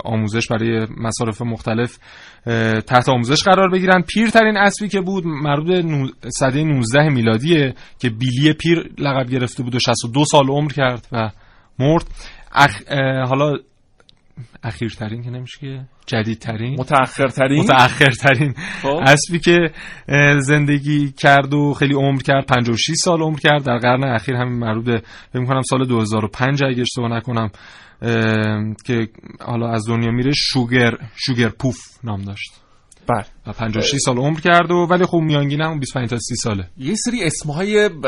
[0.04, 1.98] آموزش برای مصارف مختلف
[2.86, 4.02] تحت آموزش قرار بگیرن.
[4.02, 9.74] پیرترین اسبی که بود مربوط به سده 19 میلادیه که بیلی پیر لقب گرفته بود
[9.74, 11.30] و 62 سال عمر کرد و
[11.78, 12.06] مرد.
[12.52, 12.82] اخ...
[13.28, 13.56] حالا
[14.62, 16.80] اخیرترین که نمیشه که جدیدترین.
[16.80, 18.54] متأخرترین؟ متأخرترین.
[18.84, 19.56] اسبی که
[20.38, 23.64] زندگی کرد و خیلی عمر کرد 56 سال عمر کرد.
[23.64, 27.50] در قرن اخیر همین مربوط به فکر کنم سال 2005 اگه اشتباه نکنم
[28.86, 29.08] که
[29.40, 32.52] حالا از دنیا میره شوگر شوگر پوف نام داشت.
[33.08, 33.24] بله.
[33.46, 36.64] و 56 سال عمر کرد و ولی خب میانگین هم 25 تا 30 ساله.
[36.78, 38.06] یه سری اسمهای ب-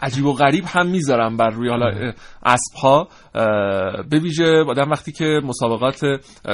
[0.00, 2.12] عجیب و غریب هم می‌ذارم بر روی حالا
[2.46, 3.08] اسب ها
[4.10, 6.00] به ویژه آدم وقتی که مسابقات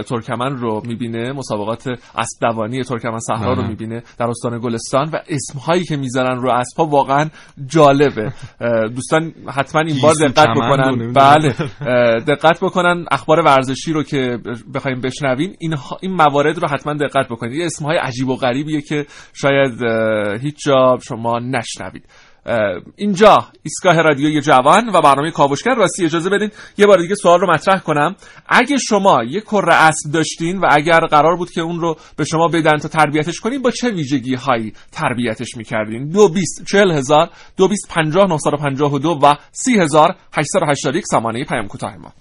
[0.07, 3.62] ترکمن رو می‌بینه مسابقات اسب دوانی ترکمن صحرا رو.
[3.69, 7.29] می‌بینه در استان گلستان و اسمهایی که می‌ذارن رو اسب ها واقعا
[7.66, 8.33] جالبه.
[8.95, 11.12] دوستان حتما این بار دقت بکنن.
[11.12, 11.55] بله.
[12.21, 14.38] دقت بکنن اخبار ورزشی رو که
[14.75, 17.61] بخوایم بشنوین این این موارد رو حتما دقت بکنید.
[17.71, 19.83] اسمهای عجیب و غریبیه که شاید
[20.43, 22.05] هیچ جا شما نشنوید.
[22.97, 25.75] اینجا ایستگاه رادیوی جوان و برنامه کاوشگر.
[25.75, 28.17] راستی اجازه بدین یه بار دیگه سوال رو مطرح کنم.
[28.49, 32.49] اگه شما یه کره اسب داشتین و اگر قرار بود که اون رو به شما
[32.49, 37.69] بدن تا تربیتش کنین با چه ویژگی هایی تربیتش می‌کردین؟ دو بیست چهل هزار دو
[37.69, 42.13] بیست پنجاه و دو و سی هزار هشتصد و هشتاد یک سامانه پیام کوتاه ما.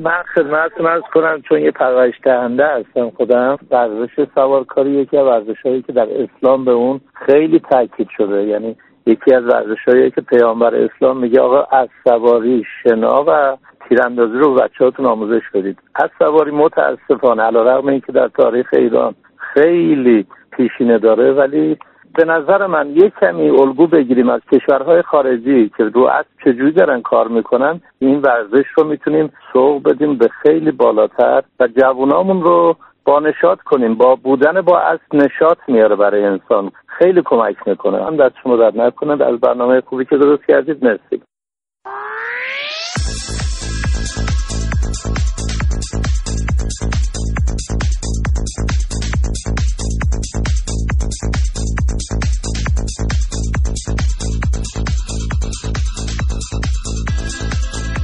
[0.00, 5.62] من خدمتتون ارز کنم چون یه پرورش دهنده هستم خودم ورزش سوارکاری یکی از ورزش
[5.64, 8.44] هایی که در اسلام به اون خیلی تاکید شده.
[8.44, 13.56] یعنی یکی از ورزش هایی که پیامبر اسلام میگه آقا از سواری شنا و
[13.88, 15.78] تیراندازی رو به بچه هاتون آموزش بدید.
[15.94, 21.78] از سواری متاسفانه علا رقم این که در تاریخ ایران خیلی پیشینه داره ولی
[22.14, 27.02] به نظر من یک کمی الگو بگیریم از کشورهای خارجی که رو اسب چجوری دارن
[27.02, 33.20] کار می‌کنن این ورزش رو می‌تونیم سوق بدیم به خیلی بالاتر و جوونامون رو با
[33.20, 33.94] نشاط کنیم.
[33.94, 36.70] با بودن با اسب نشاط میاره برای انسان.
[36.86, 38.04] خیلی کمک می‌کنه.
[38.04, 41.22] هم دست شما در نکنه از برنامه خوبی که درست کردید مرسی.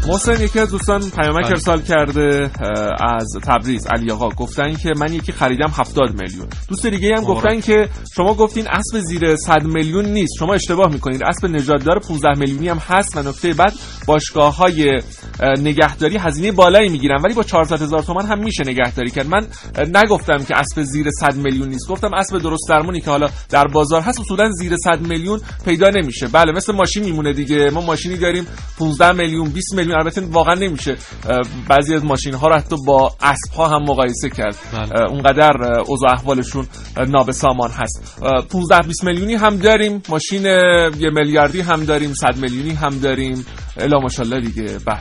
[0.06, 1.50] محسن یکی از دوستان پیامک بله.
[1.50, 2.50] ارسال کرده
[3.00, 4.28] از تبریز علی آقا.
[4.28, 6.46] گفتن که من یکی خریدم 70 میلیون.
[6.68, 7.36] دوست دیگه هم مبارک.
[7.36, 10.32] گفتن که شما گفتین اسب زیر 100 میلیون نیست.
[10.38, 13.72] شما اشتباه می‌کنید اسب نژاددار 15 میلیونی هم هست و نکته بعد
[14.06, 15.00] باشگاه های
[15.58, 17.20] نگهداری هزینه بالایی می‌گیرن.
[17.24, 19.26] ولی با 400 هزار تومان هم میشه نگهداری کرد.
[19.26, 19.46] من
[19.94, 21.88] نگفتم که اسب زیر 100 میلیون نیست.
[21.88, 24.20] گفتم اسب درست درمونی که حالا در بازار هست.
[24.20, 26.28] اصولا زیر 100 میلیون پیدا نمیشه.
[26.28, 27.70] بله مثل ماشین میمونه دیگه.
[27.70, 28.46] ما ماشینی داریم
[28.78, 29.95] 15 میلیون 20 میلیون.
[29.96, 30.96] البته واقعا نمیشه.
[31.68, 34.56] بعضی از ماشین ها رو حتی با اسب ها هم مقایسه کرد.
[34.72, 35.10] بله.
[35.10, 36.66] اونقدر اوضاع احوالشون
[37.08, 38.18] نابسامان هست.
[38.22, 40.02] اه، 15 20 میلیونی هم داریم.
[40.08, 42.14] ماشین یه میلیاردی هم داریم.
[42.14, 43.46] 100 میلیونی هم داریم.
[43.76, 44.78] الا ماشاءالله دیگه.
[44.86, 44.98] بله.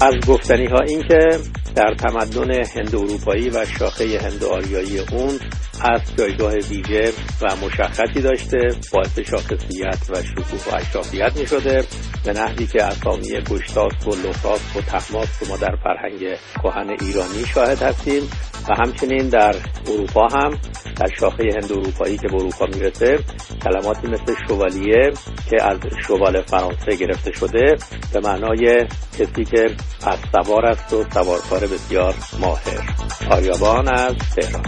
[0.00, 1.38] از گفتنی ها این که
[1.74, 5.38] در تمدن هند اروپایی و شاخه هند آریایی اون
[5.80, 7.12] از جایگاه ویژه
[7.42, 8.58] و مشخصی داشته
[8.92, 11.84] باعث شاخصیت و شکوه و اشرافیت می شده.
[12.24, 17.82] به نحوی که اسامی گشتاس و لحراس و تحماس ما در فرهنگ کهن ایرانی شاهد
[17.82, 18.22] هستیم
[18.68, 19.54] و همچنین در
[19.86, 20.50] اروپا هم
[20.96, 23.18] در شاخه هند اروپایی که به اروپا می‌رسه
[23.64, 25.12] کلماتی مثل شوالیه
[25.50, 27.76] که از شوال فرانسه گرفته شده
[28.12, 28.86] به معنای
[29.18, 29.66] کسی که
[30.06, 32.94] از سوار است و سوارکار بسیار ماهر.
[33.30, 34.62] آریابان از تهران.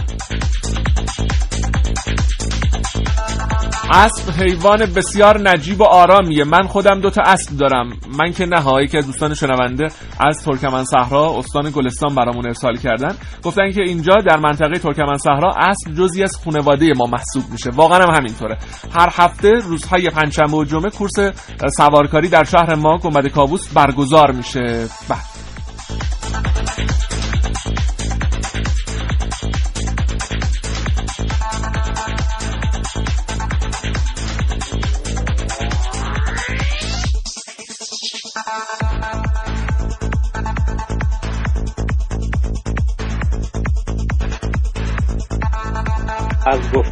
[3.93, 6.43] اسب حیوان بسیار نجیب و آرامیه.
[6.43, 7.89] من خودم دوتا اسب دارم.
[8.19, 9.87] من که نه یکی از دوستان شنونده
[10.19, 13.15] از ترکمن صحرا استان گلستان برامون ارسال کردن.
[13.43, 17.69] گفتن که اینجا در منطقه ترکمن صحرا اسب جزی از خانواده ما محسوب میشه.
[17.69, 18.57] واقعا هم همینطوره.
[18.95, 21.33] هر هفته روزهای پنجشنبه و جمعه کورس
[21.77, 24.87] سوارکاری در شهر ما گنبد کاووس برگزار میشه.
[25.09, 25.30] بله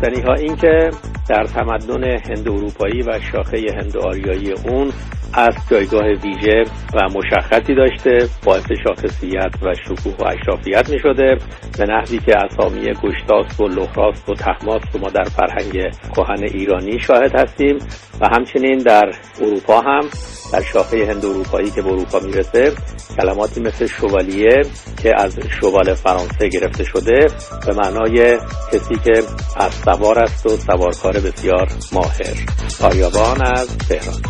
[0.09, 0.89] گفتنی ها این که
[1.29, 4.91] در تمدن هند اروپایی و شاخه هند آریایی اون
[5.33, 11.37] از جایگاه ویژه و مشخصی داشته باعث شاخصیت و شکوه و اشرافیت می شده
[11.77, 16.99] به نحوی که اسامی گشتاس و لحراس و تحماس که ما در فرهنگ کهن ایرانی
[16.99, 17.77] شاهد هستیم
[18.21, 20.09] و همچنین در اروپا هم.
[20.51, 22.73] در شاخه هند اروپایی که به اروپا می‌رسه
[23.17, 24.61] کلماتی مثل شوالیه
[25.03, 27.27] که از شوال فرانسه گرفته شده
[27.67, 28.37] به معنای
[28.71, 29.23] کسی که
[29.55, 32.45] از سوار است و سوارکار بسیار ماهر.
[32.81, 34.21] آریابان از تهران.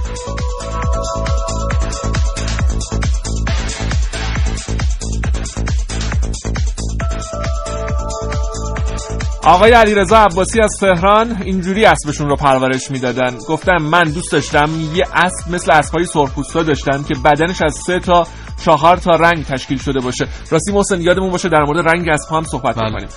[9.43, 13.37] آقای علیرضا عباسی از تهران اینجوری اسبشون رو پرورش می‌دادن.
[13.47, 18.27] گفتم من دوست داشتم یه اسب مثل اسبهای سرخپوستا داشتم که بدنش از سه تا
[18.65, 20.27] چهار تا رنگ تشکیل شده باشه.
[20.51, 22.91] راستی محسن یادمون باشه در مورد رنگ اسب هم صحبت بله.
[22.91, 23.07] کنیم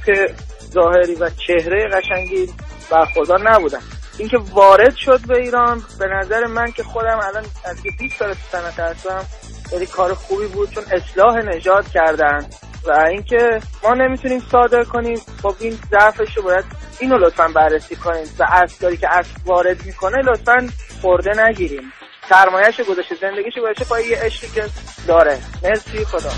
[0.72, 2.48] ظاهری و چهره قشنگی
[2.90, 3.80] برخوردار نبودن.
[4.18, 8.34] اینکه وارد شد به ایران به نظر من که خودم الان از که 20 سال
[8.52, 9.24] صنعت هستم
[9.70, 12.46] خیلی کار خوبی بود چون اصلاح نژاد کردن.
[12.88, 15.18] و اینکه ما نمی‌تونیم صادر کنیم.
[15.42, 16.64] خب این ضعفش رو باید
[17.00, 18.24] اینو لطفا بررسی کنیم.
[18.38, 20.68] و اسبداری که اسب وارد می‌کنه لطفا
[21.02, 21.92] خورده نگیریم.
[22.28, 24.64] سرمایهش گذاشته زندگیش گذاشته پای یه عشقی که
[25.08, 25.38] داره.
[25.64, 26.30] مرسی خدا.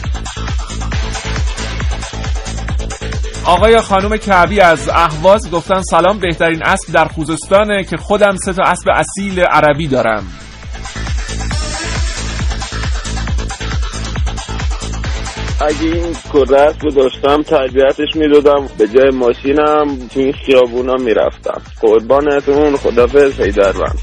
[3.46, 8.62] آقای خانم کعبی از اهواز گفتن سلام بهترین اسب در خوزستانه که خودم سه تا
[8.62, 10.43] اسب اصیل عربی دارم.
[15.60, 18.68] اگه این کره رو داشتم تربیتش می‌دادم.
[18.78, 21.62] به جای ماشینم تو این خیابونا می‌رفتم.
[21.80, 23.98] قربانتون خدافظ هیدربند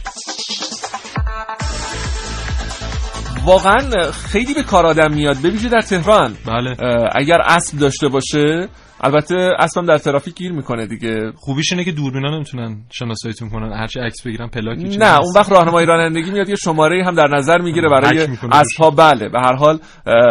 [3.45, 5.37] واقعا خیلی به کار آدم میاد.
[5.37, 6.35] ببینید در تهران.
[6.47, 6.75] بله.
[7.15, 8.69] اگر اسب داشته باشه
[9.03, 11.31] البته اسبم در ترافیک گیر می‌کنه دیگه.
[11.35, 13.73] خوبیش اینه که دوربینا نمی‌تونن شناساییتون کنن.
[13.73, 14.49] هرچی عکس بگیرن
[14.81, 15.19] چیزی نه.
[15.19, 18.91] اون وقت راهنمای رانندگی میاد یه شماره هم در نظر می‌گیره برای اسبها.
[18.91, 19.79] بله به هر حال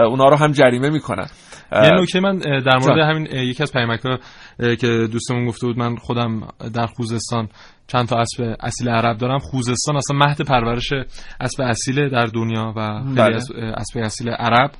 [0.06, 1.26] اونا رو هم جریمه می‌کنن.
[1.72, 3.11] یه نکته من در مورد جان.
[3.11, 4.18] همین یکی از پیامک‌ها
[4.61, 7.48] اه، که دوستمون گفته بود من خودم در خوزستان
[7.87, 9.38] چند تا اسب اصیل عرب دارم.
[9.38, 10.92] خوزستان اصلا مهد پرورش
[11.40, 13.37] اسب اصیل در دنیا و خیلی بله.
[13.76, 14.70] اسب اصیل عرب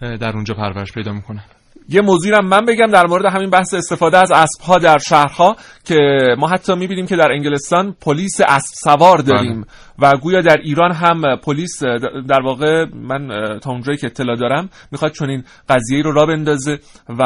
[0.00, 1.44] در اونجا پرورش پیدا می‌کنه.
[1.88, 6.18] یه موضوعی هم من بگم در مورد همین بحث استفاده از اسبها در شهرها که
[6.38, 9.66] ما حتی می‌بینیم که در انگلستان پلیس اسب سوار داریم
[9.98, 11.82] و گویا در ایران هم پلیس
[12.28, 13.28] در واقع من
[13.62, 17.24] تا اونجایی که اطلاع دارم می‌خواد چون این قضیه رو را بندازه و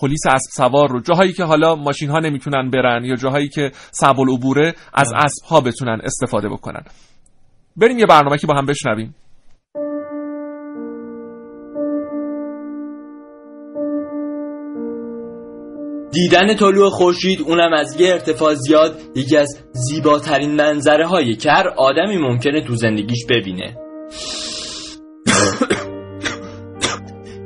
[0.00, 4.20] پلیس اسب سوار رو جاهایی که حالا ماشین ها نمی‌تونن برن یا جاهایی که صعب
[4.20, 6.82] العبوره از اسب ها بتونن استفاده بکنن.
[7.76, 9.14] بریم یه برنامه که با هم بشنویم.
[16.12, 21.68] دیدن طلوع خورشید اونم از یه ارتفاع زیاد یکی از زیباترین منظره هایی که هر
[21.68, 23.76] آدمی ممکنه تو زندگیش ببینه.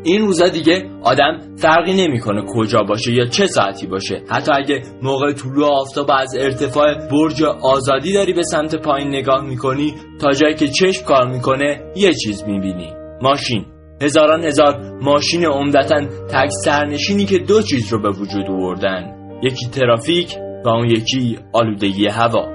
[0.05, 4.23] این روزا دیگه آدم فرقی نمی‌کنه کجا باشه یا چه ساعتی باشه.
[4.31, 9.95] حتی اگه موقع طلوع آفتاب از ارتفاع برج آزادی داری به سمت پایین نگاه می‌کنی
[10.21, 12.93] تا جایی که چشم کار می‌کنه یه چیز می‌بینی.
[13.23, 13.67] ماشین.
[14.03, 19.15] هزاران هزار ماشین عمدتا تک سرنشینی که دو چیز رو به وجود آوردن.
[19.43, 22.49] یکی ترافیک و اون یکی آلودگی هوا.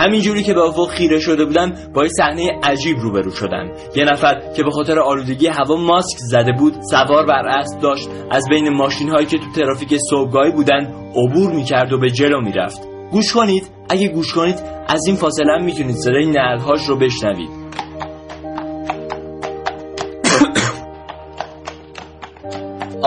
[0.00, 3.72] همینجوری که به افق خیره شده بودن با یه صحنه عجیب روبرو شدن.
[3.96, 8.08] یه نفر که به خاطر آلودگی هوا ماسک زده بود سوار بر اسب داشت.
[8.30, 12.80] از بین ماشین هایی که تو ترافیک صبحگاهی بودن عبور می‌کرد و به جلو می‌رفت.
[13.10, 13.70] گوش کنید.
[13.88, 17.57] اگه گوش کنید از این فاصله می‌تونید صدای نعلهاش رو بشنوید.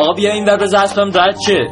[0.01, 1.67] آقا بیا این ور بذار اسبم رد شه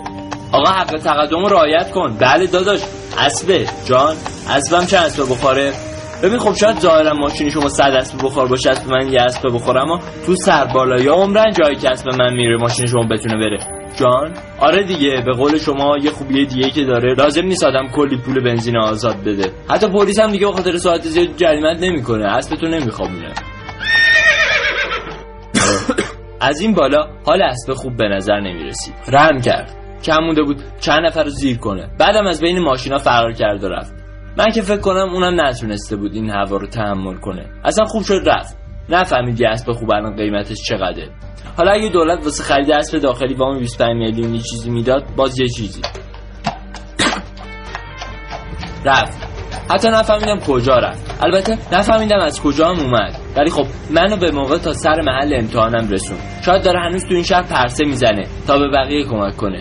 [0.51, 2.17] آقا حق تقدم رعایت کن.
[2.19, 2.79] بله داداش.
[3.17, 3.65] اسبه.
[3.85, 4.15] جان
[4.49, 5.73] اسبم چند اسبه بخوره؟
[6.23, 9.81] ببین خب شاید ظاهرا ماشین شما صد اسب بخور باشه اسب من یه اسب بخورم
[9.91, 13.57] اما تو سربالایی عمرن جایی که اسب من میره ماشین شما بتونه بره.
[13.99, 15.23] جان آره دیگه.
[15.25, 17.13] به قول شما یه خوبیه دیگه که داره.
[17.13, 19.51] لازم نیست آدم کلی پول بنزین آزاد بده.
[19.69, 22.25] حتی پلیس هم دیگه به خاطر ساعت زیاد جریمت نمی‌کنه.
[22.25, 23.33] اسب تو نمیخوابونه.
[26.41, 28.93] از این بالا حال اسب خوب به نظر نمی‌رسید.
[29.07, 29.75] رحم کرد.
[30.03, 31.89] کم مونده بود چند نفر رو زیر کنه.
[31.99, 33.93] بعدم از بین ماشینا فرار کرد و رفت.
[34.37, 37.45] من که فکر کنم اونم نتونسته بود این هوا رو تحمل کنه.
[37.65, 38.57] اصلا خوب شد رفت.
[38.89, 41.09] نفهمید یه اسب خوب الان قیمتش چقدره.
[41.57, 45.81] حالا اگه دولت واسه خرید اسب داخلی وام 25 میلیونی چیزی می‌داد باز یه چیزی.
[48.85, 49.28] رفت.
[49.69, 51.15] حتی نفهمیدم کجا رفت.
[51.21, 53.15] البته نفهمیدم از کجا هم اومد.
[53.37, 57.23] ولی خب منو به موقع تا سر محل امتحانم رسون شاید داره هنوز تو این
[57.23, 59.59] شهر پرسه می‌زنه تا به بقیه کمک کنه.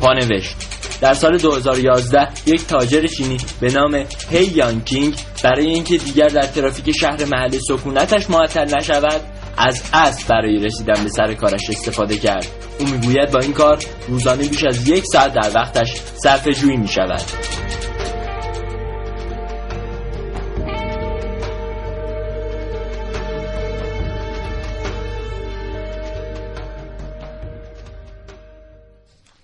[0.00, 0.56] پانوشت.
[1.00, 3.94] در سال 2011 یک تاجر چینی به نام
[4.30, 5.14] هی یان کینگ
[5.44, 9.20] برای اینکه دیگر در ترافیک شهر محل سکونتش معطل نشود
[9.56, 12.46] از اسب برای رسیدن به سر کارش استفاده کرد.
[12.80, 13.78] او می‌گوید با این کار
[14.08, 17.22] روزانه بیش از یک ساعت در وقتش صرف جویی می شود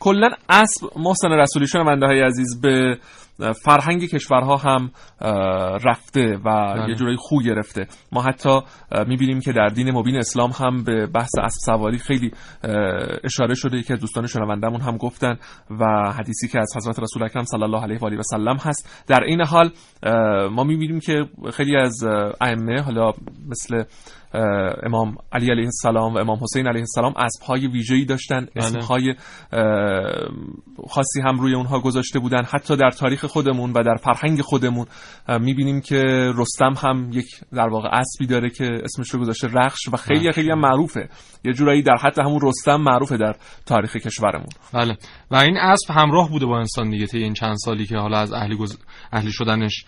[0.00, 2.98] کلا اسب محسن رسولی شنونده های عزیز به
[3.64, 4.90] فرهنگ کشورها هم
[5.84, 6.88] رفته و بله.
[6.88, 7.86] یه جورایی خو گرفته.
[8.12, 8.60] ما حتی
[9.06, 12.30] می‌بینیم که در دین مبین اسلام هم به بحث اسب سواری خیلی
[13.24, 13.82] اشاره شده.
[13.82, 15.36] که دوستان شنوندمون هم گفتن
[15.80, 19.04] و حدیثی که از حضرت رسول اکرم صلی الله علیه و آله و سلم هست.
[19.08, 19.70] در این حال
[20.50, 22.04] ما می‌بینیم که خیلی از
[22.40, 23.12] ائمه حالا
[23.48, 23.84] مثل
[24.86, 29.14] امام علی علیه السلام و امام حسین علیه السلام اسبهای ویژه‌ای داشتن اسمهای
[30.88, 32.44] خاصی هم روی اونها گذاشته بودن.
[32.44, 34.86] حتی در تاریخ خودمون و در فرهنگ خودمون
[35.28, 36.02] می‌بینیم که
[36.36, 40.50] رستم هم یک در واقع اسبی داره که اسمش رو گذاشته رخش و خیلی خیلی
[40.50, 41.08] هم معروفه.
[41.44, 44.48] یه جورایی در حد همون رستم معروفه در تاریخ کشورمون.
[44.72, 44.96] بله.
[45.30, 48.56] و این اسب همراه بوده با انسان دیگه این چند سالی که حالا از اهلی,
[48.56, 48.78] گز...
[49.12, 49.84] اهلی شدنش.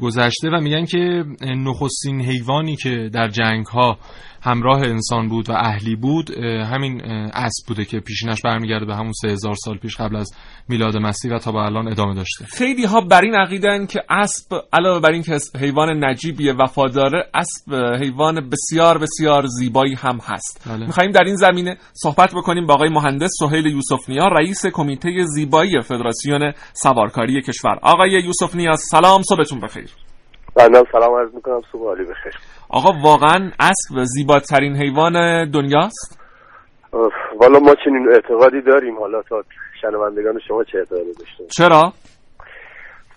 [0.00, 3.98] گذشته و میگن که نخستین حیوانی که در جنگ ها
[4.46, 7.00] همراه انسان بود و اهلی بود همین
[7.34, 10.34] اسب بوده که پیشینش برمیگرده به همون 3000 سال پیش قبل از
[10.68, 12.44] میلاد مسیح و تا به الان ادامه داشته.
[12.44, 17.74] خیلی ها بر این عقیدن که اسب علاوه بر این که حیوان نجیبیه وفاداره اسب
[18.02, 20.68] حیوان بسیار بسیار زیبایی هم هست.
[20.68, 20.86] بله.
[20.86, 25.80] میخواییم در این زمینه صحبت بکنیم با آقای مهندس سهیل یوسف نیا رئیس کمیته زیبایی
[25.80, 27.78] فدراسیون سوارکاری کشور.
[27.82, 29.90] آقای یوسف نیا سلام صبحتون بخیر.
[30.56, 32.32] بنده سلام عرض می‌کنم صبح عالی بخیر.
[32.70, 35.14] آقا واقعا اسب زیباترین حیوان
[35.50, 36.20] دنیاست؟
[37.40, 38.98] والا ما چنین اعتقادی داریم.
[38.98, 39.42] حالا تا
[39.80, 41.92] شنوندگان شما چه اعتقادی داشتن چرا؟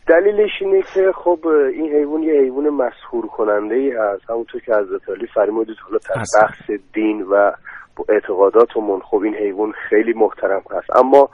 [0.08, 4.30] دلیلش اینه که خب این حیوان یه حیوان مسحور کننده ای هست.
[4.30, 7.52] همونطور که حضرت علی فرمودید حالا در بحث دین و
[8.10, 10.96] اعتقاداتمون خب این حیوان خیلی محترم هست.
[10.96, 11.30] اما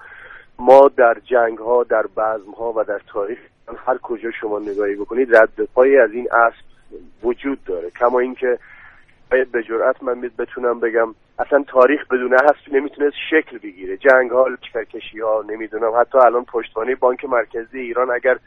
[0.60, 3.40] ما در جنگ ها در بزم ها و در تاریخ
[3.88, 6.75] هر کجا شما نگاهی بکنید رد پای از این اسب
[7.24, 7.90] وجود داره.
[7.90, 8.60] کما اینکه
[9.32, 13.98] باید به جرأت من بتونم بگم اصلا تاریخ بدون اسب نمی‌تونست شکل بگیره.
[13.98, 15.92] جنگ ها لشکرکشی ها نمی‌دونم.
[16.00, 18.38] حتی الان پشتوانه بانک مرکزی ایران اگر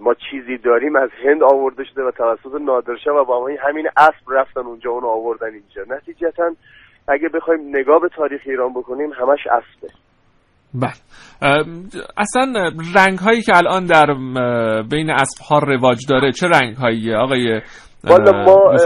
[0.00, 4.60] ما چیزی داریم از هند آورده شده و توسط نادرشاه و با همین اسب رفتن
[4.60, 5.94] اونجا اون آوردن اینجا.
[5.96, 6.54] نتیجتا
[7.08, 9.88] اگه بخوایم نگاه به تاریخ ایران بکنیم همش اسبه.
[10.74, 10.92] بله.
[12.16, 14.06] اصلا رنگ هایی که الان در
[14.90, 17.60] بین اسب ها رواج داره چه رنگ هایی آقای
[18.04, 18.76] والا ما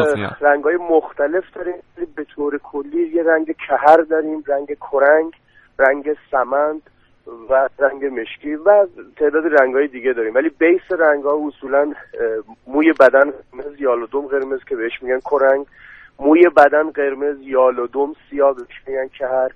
[0.40, 1.74] رنگ های مختلف داریم.
[2.16, 5.32] به طور کلی یه رنگ کهر داریم رنگ کرنگ
[5.78, 6.82] رنگ سمند
[7.50, 10.34] و رنگ مشکی و تعداد رنگ های دیگه داریم.
[10.34, 11.92] ولی بیس رنگ ها اصولا
[12.66, 15.66] موی بدن قرمز یالودم قرمز که بهش میگن کرنگ.
[16.20, 19.48] موی بدن قرمز یالودم سیاه بهش میگن کهر.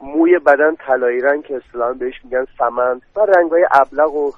[0.00, 4.30] موی بدن طلایی رنگ که اصطلاحا بهش میگن سمند و رنگ های ابلق و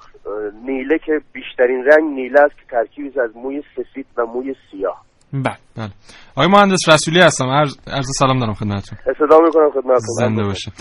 [0.65, 5.01] نیله که بیشترین رنگ نیله است که ترکیبی از موی سفید و موی سیاه.
[5.33, 5.89] بله بله.
[6.35, 7.45] آقای مهندس رسولی هستم.
[7.45, 8.97] عرض, عرض سلام دارم خدمتتون.
[9.17, 10.15] صدا می‌کنم خدمتتون.
[10.19, 10.71] زنده باشه.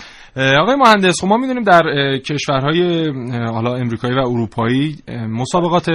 [0.60, 1.82] آقای مهندس خب ما می‌دونیم در
[2.18, 3.10] کشورهای
[3.52, 4.96] حالا امریکایی و اروپایی
[5.28, 5.88] مسابقات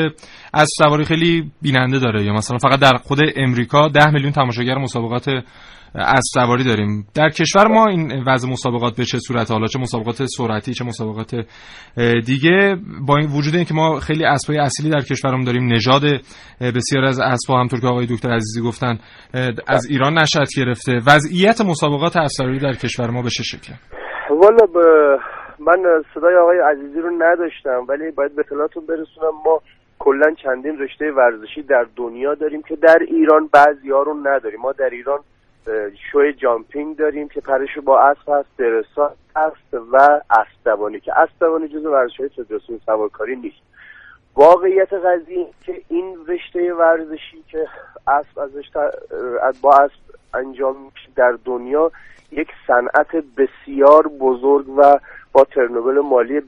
[0.54, 2.24] از سواری خیلی بیننده داره.
[2.24, 5.26] یا مثلا فقط در خود امریکا 10 میلیون تماشاگر مسابقات
[5.96, 7.08] از سواری داریم.
[7.16, 11.36] در کشور ما این وضع مسابقات به چه صورت حالا چه مسابقات سرعتی چه مسابقات
[12.26, 12.78] دیگه
[13.08, 16.02] با این وجود اینکه ما خیلی اسبای اصلی در کشورمون داریم نژاد
[16.76, 18.98] بسیار از اسبا همطور که آقای دکتر عزیزی گفتن
[19.68, 20.94] از ایران نشأت گرفته.
[21.08, 23.76] وضعیت مسابقات اسباری در کشور ما به چه شکله
[24.30, 24.66] والا
[25.60, 29.34] من صدای آقای عزیزی رو نداشتم ولی باید به اطلاعتون برسونم.
[29.46, 29.60] ما
[30.00, 34.60] کلا چندین رشته ورزشی در دنیا داریم که در ایران بعضی ها رو نداریم.
[34.60, 35.20] ما در ایران
[36.12, 41.92] شوی جامپینگ داریم که پرش با اسب هست درسا است و اسبدوانی که اسبدوانی جزو
[41.92, 43.62] ورزش های فدراسیون سوارکاری نیست.
[44.36, 47.68] واقعیت قضیه که این رشته ورزشی که
[48.08, 48.70] اسب ازش
[49.62, 49.94] با اسب
[50.34, 51.92] انجام میشه در دنیا
[52.32, 55.00] یک صنعت بسیار بزرگ و
[55.32, 56.42] با ترنوبل مالی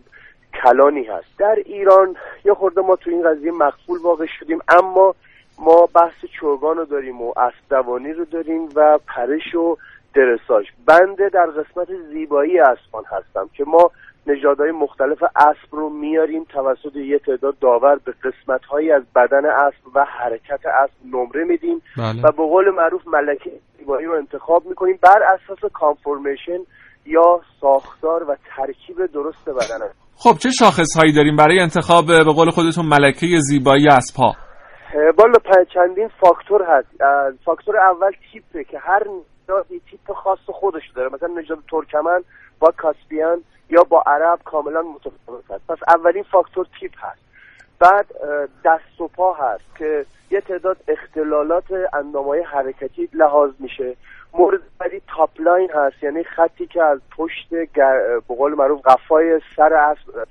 [0.63, 1.27] کلانی هست.
[1.37, 5.15] در ایران یه خورده ما تو این قضیه مقبول واقع شدیم اما
[5.59, 9.77] ما بحث چوگان رو داریم و اسبدوانی رو داریم و پرش و
[10.15, 13.91] درساج بنده در قسمت زیبایی اسبان هستم که ما
[14.27, 19.95] نژادهای مختلف اسب رو میاریم توسط یه تعداد داور به قسمت هایی از بدن اسب
[19.95, 22.21] و حرکت اسب نمره میدیم بله.
[22.23, 26.59] و به قول معروف ملکه زیبایی رو انتخاب می‌کنیم بر اساس کانفورمیشن
[27.05, 29.85] یا ساختار و ترکیب درست بدن.
[30.17, 34.35] خب چه شاخص هایی داریم برای انتخاب به قول خودتون ملکه زیبایی اسب ها
[34.93, 36.87] بالا چندین فاکتور هست.
[37.45, 39.03] فاکتور اول تیپه که هر
[39.43, 41.09] نژاد تیپ خاص خودش داره.
[41.09, 42.23] مثلا نژاد ترکمن
[42.59, 45.67] با کاسپیان یا با عرب کاملا متفاوت هست.
[45.67, 47.21] پس اولین فاکتور تیپ هست.
[47.79, 48.05] بعد
[48.65, 51.63] دست و پا هست که یه تعداد اختلالات
[51.93, 53.95] اندامهای حرکتی لحاظ میشه.
[54.33, 56.03] مورد بعدی topline هست.
[56.03, 60.27] یعنی خطی که از پشت به قول معروف قفای سر اسب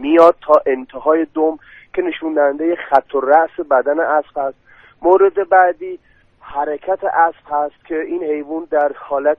[0.00, 1.58] میاد تا انتهای دم.
[1.96, 4.56] که نشون دهنده خط و رأس بدن اسب هست.
[5.02, 5.98] مورد بعدی
[6.40, 9.38] حرکت اسب هست که این حیوان در حالت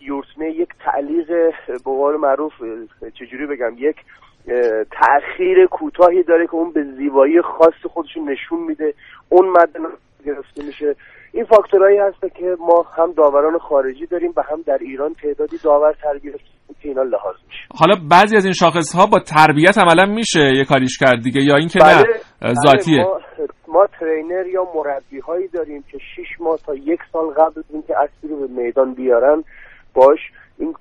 [0.00, 1.28] یورتمه یک تعلیق
[1.66, 2.52] به قول معروف
[3.14, 3.96] چجوری بگم یک
[4.90, 8.94] تأخیر کوتاهی داره که اون به زیبایی خاص خودشون نشون میده.
[9.28, 9.76] اون مد
[10.26, 10.96] گرفته میشه.
[11.32, 15.92] این فاکتورهایی هست که ما هم داوران خارجی داریم و هم در ایران تعدادی داور
[15.92, 16.34] تربیت
[16.82, 17.64] که اینا لحاظ میشه.
[17.78, 21.56] حالا بعضی از این شاخص ها با تربیت عملا میشه یه کاریش کرد دیگه یا
[21.56, 22.04] اینکه بله، نه
[22.40, 23.02] بله، ذاتیه.
[23.02, 23.20] ما,
[23.68, 27.94] ما ترینر یا مربی هایی داریم که 6 ماه تا یک سال قبل از اینکه
[27.98, 29.44] اسبی رو به میدان بیارن
[29.94, 30.18] باش
[30.58, 30.74] این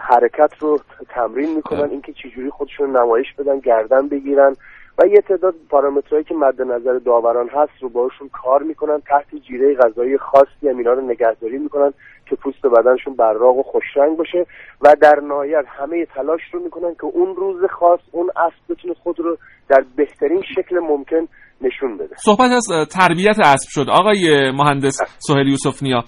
[0.00, 0.78] حرکت رو
[1.14, 1.90] تمرین می‌کنن بله.
[1.90, 4.54] اینکه چجوری خودشون نمایش بدن گردن بگیرن.
[4.98, 9.74] و یه تعداد پارامترهایی که مد نظر داوران هست رو باشون کار می‌کنن تحت جیره
[9.74, 11.92] غذایی خاصی هم اینا رو نگهداری می‌کنن
[12.28, 14.46] که پوست بدنشون براق و خوشرنگ باشه
[14.82, 19.20] و در نهایت همه تلاش رو می‌کنن که اون روز خاص اون اسب بتونه خود
[19.20, 19.36] رو
[19.68, 21.28] در بهترین شکل ممکن
[21.60, 22.14] نشون بده.
[22.16, 23.86] صحبت از تربیت اسب شد.
[23.90, 26.00] آقای مهندس سهیل یوسف نیا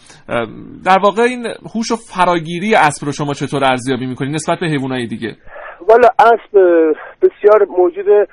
[0.84, 5.08] در واقع این هوش و فراگیری اسب رو شما چطور ارزیابی می‌کنید نسبت به حیوانات
[5.08, 5.36] دیگه؟
[5.88, 6.58] والا اسب
[7.22, 8.28] بسیار موجود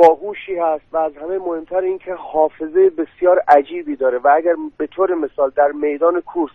[0.00, 4.86] باهوشی هست و از همه مهمتر این که حافظه بسیار عجیبی داره و اگر به
[4.86, 6.50] طور مثال در میدان کورس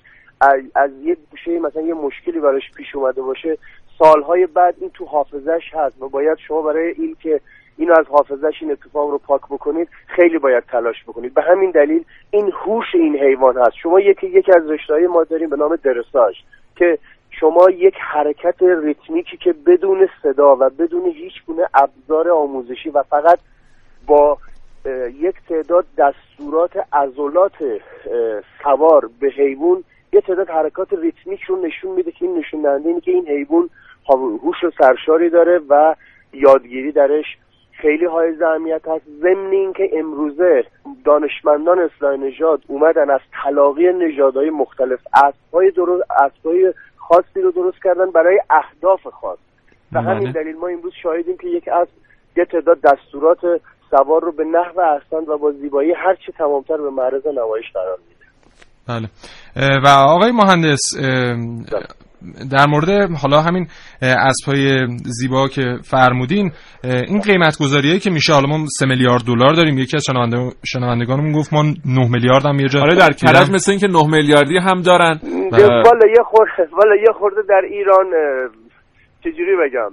[0.76, 3.58] از, یه گوشه مثلا یه مشکلی براش پیش اومده باشه
[4.00, 7.42] سالهای بعد این تو حافظش هست و باید شما برای این که
[7.78, 11.34] اینو از حافظش این اتفاق رو پاک بکنید خیلی باید تلاش بکنید.
[11.34, 13.76] به همین دلیل این هوش این حیوان هست.
[13.84, 16.36] شما یکی یکی از رشتههای ما داریم به نام درساژ
[16.76, 16.98] که
[17.40, 23.40] شما یک حرکت ریتمیکی که بدون صدا و بدون هیچ گونه ابزار آموزشی و فقط
[24.08, 24.38] با
[25.20, 27.82] یک تعداد دستورات عضلات
[28.64, 29.84] سوار به حیوان
[30.14, 33.70] یه تعداد حرکات ریتمیک رو نشون میده که این نشون دهنده اینه که این حیوان
[34.10, 35.96] هوش و سرشاری داره و
[36.34, 37.26] یادگیری درش
[37.72, 39.04] خیلی های اهمیت هست.
[39.22, 40.64] ضمن اینکه امروزه
[41.06, 46.74] دانشمندان اصلاح نژاد اومدن از تلاقی نژادهای مختلف اسبهای درست اسبهای
[47.08, 49.38] خاصی رو درست کردن برای اهداف خاص.
[49.92, 50.10] و بله.
[50.10, 51.92] همین دلیل ما امروز شاهدیم که یک اسب
[52.38, 53.40] یه تعداد دستورات
[53.90, 57.98] سوار رو به نحو احسن و با زیبایی هر چه تمامتر به معرض نمایش قرار
[58.08, 58.26] میده.
[58.88, 59.10] بله.
[59.84, 60.82] و آقای مهندس
[62.52, 62.90] در مورد
[63.22, 63.68] حالا همین
[64.02, 66.52] اسبهای زیبا که فرمودین
[66.84, 69.78] این قیمت گذاریه که میشه حالا ما 3 میلیارد دلار داریم.
[69.78, 73.72] یکی از شنونده شنوندگانمون گفت ما 9 میلیارد هم یه جا آره در کرج مثل
[73.72, 75.20] اینکه 9 میلیاردی هم دارن.
[75.52, 78.06] والا یه خورده والا یه خورده در ایران
[79.24, 79.92] چجوری بگم؟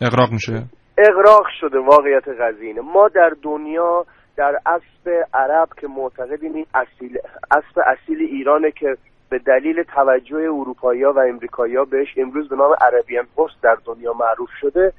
[0.00, 0.64] اقراق میشه.
[0.98, 4.04] اقراق شده واقعیت قضیه ما در دنیا
[4.36, 7.18] در اسب عرب که معتقدیم این اصیل
[7.50, 8.86] اسب اصیل ایرانه که
[9.32, 14.48] به دلیل توجه اروپایی و امریکایی بهش امروز به نام عربیان پست در دنیا معروف
[14.60, 14.92] شده.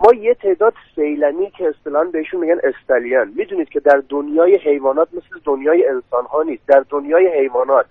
[0.00, 3.32] ما یه تعداد سیلنی که اصطلاحا بهشون میگن استالیان.
[3.36, 6.62] می‌دونید که در دنیای حیوانات مثل دنیای انسان ها نیست.
[6.68, 7.86] در دنیای حیوانات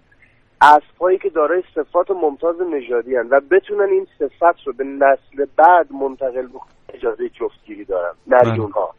[0.62, 6.48] اسبهایی که دارای صفات ممتاز نژادی و بتونن این صفت رو به نسل بعد منتقل
[6.48, 6.74] بکنن.
[6.93, 8.14] اجازه جفتگیری دارن.
[8.28, 8.93] نریون ها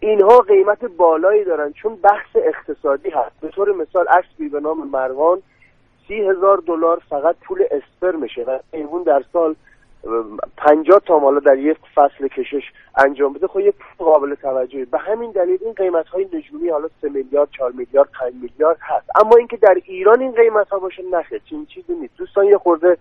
[0.00, 3.40] اینها قیمت بالایی دارن چون بحث اقتصادی هست.
[3.40, 5.42] به طور مثال اسبی به نام مروان
[6.08, 9.54] سی هزار دلار فقط پول اسپرمشه و حیوان در سال
[10.56, 12.62] پنجاه تا مالا در یک فصل کشش
[12.96, 17.08] انجام بده خب یه قابل توجهی به همین دلیل این قیمت های نجومی حالا سه
[17.08, 19.06] میلیارد چهار میلیارد پنج میلیارد هست.
[19.20, 22.16] اما اینکه در ایران این قیمت ها باشه نخه چین چیزی نیست.
[22.16, 22.98] دوستان یه خورده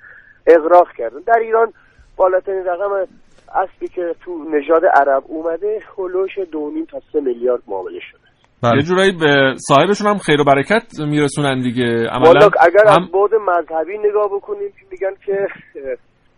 [0.47, 1.19] اغراق کردن.
[1.19, 1.73] در ایران
[2.15, 3.07] بالاترین رقم
[3.55, 8.26] اصلی که تو نژاد عرب اومده هلوش دو تا سه میلیارد معامله شده.
[8.63, 8.75] بله.
[8.75, 13.03] یه جورایی به صاحبشون هم خیر و برکت میرسونن دیگه عملا اگر هم...
[13.03, 15.47] از بعد مذهبی نگاه بکنیم میگن که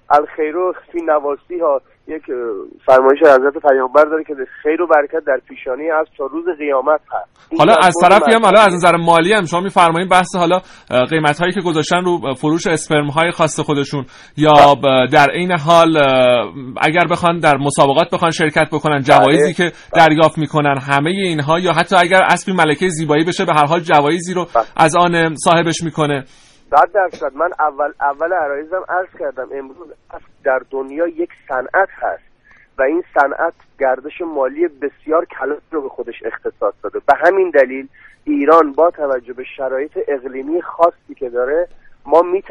[0.10, 2.24] الخیرو فی نواسی ها یک
[2.86, 4.34] فرمایش حضرت پیامبر داره که
[4.64, 7.54] خیر و برکت در پیشانی از تا روز قیامت هست.
[7.60, 10.60] حالا از طرفی هم حالا از نظر مالی هم شما میفرمایید بحث حالا
[11.10, 14.06] قیمت هایی که گذاشتن رو فروش اسپرم های خاص خودشون
[14.38, 14.54] یا
[15.12, 15.98] در عین حال
[16.82, 21.96] اگر بخوان در مسابقات بخوان شرکت بکنن جوایزی که دریافت می‌کنن همه اینها یا حتی
[21.96, 24.48] اگر اسبی ملکه زیبایی بشه به هر حال جوایزی رو
[24.78, 26.24] از آن صاحبش می‌کنه.
[26.70, 29.88] صد درصد من اول اول عرایزم عرض کردم امروز
[30.44, 32.24] در دنیا یک صنعت هست
[32.78, 37.88] و این صنعت گردش مالی بسیار کلان رو به خودش اختصاص داده به همین دلیل
[38.24, 41.68] ایران با توجه به شرایط اقلیمی خاصی که داره
[42.06, 42.44] ما می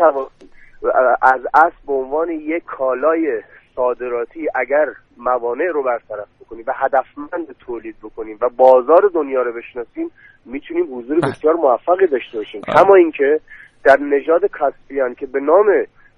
[1.23, 3.43] از اصل به عنوان یک کالای
[3.77, 10.11] صادراتی اگر موانع رو برطرف بکنیم و هدفمند تولید بکنیم و بازار دنیا رو بشناسیم
[10.45, 11.21] می‌تونیم حضور.
[11.21, 12.61] بسیار موفقی داشته باشیم.
[12.61, 13.41] کما اینکه
[13.85, 15.67] در نژاد کاسپیان که به نام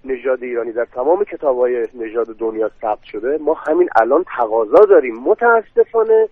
[0.04, 5.14] نژاد ایرانی در تمام کتاب های نژاد دنیا ثبت شده ما همین الان تقاضا داریم.
[5.14, 6.28] متاسفانه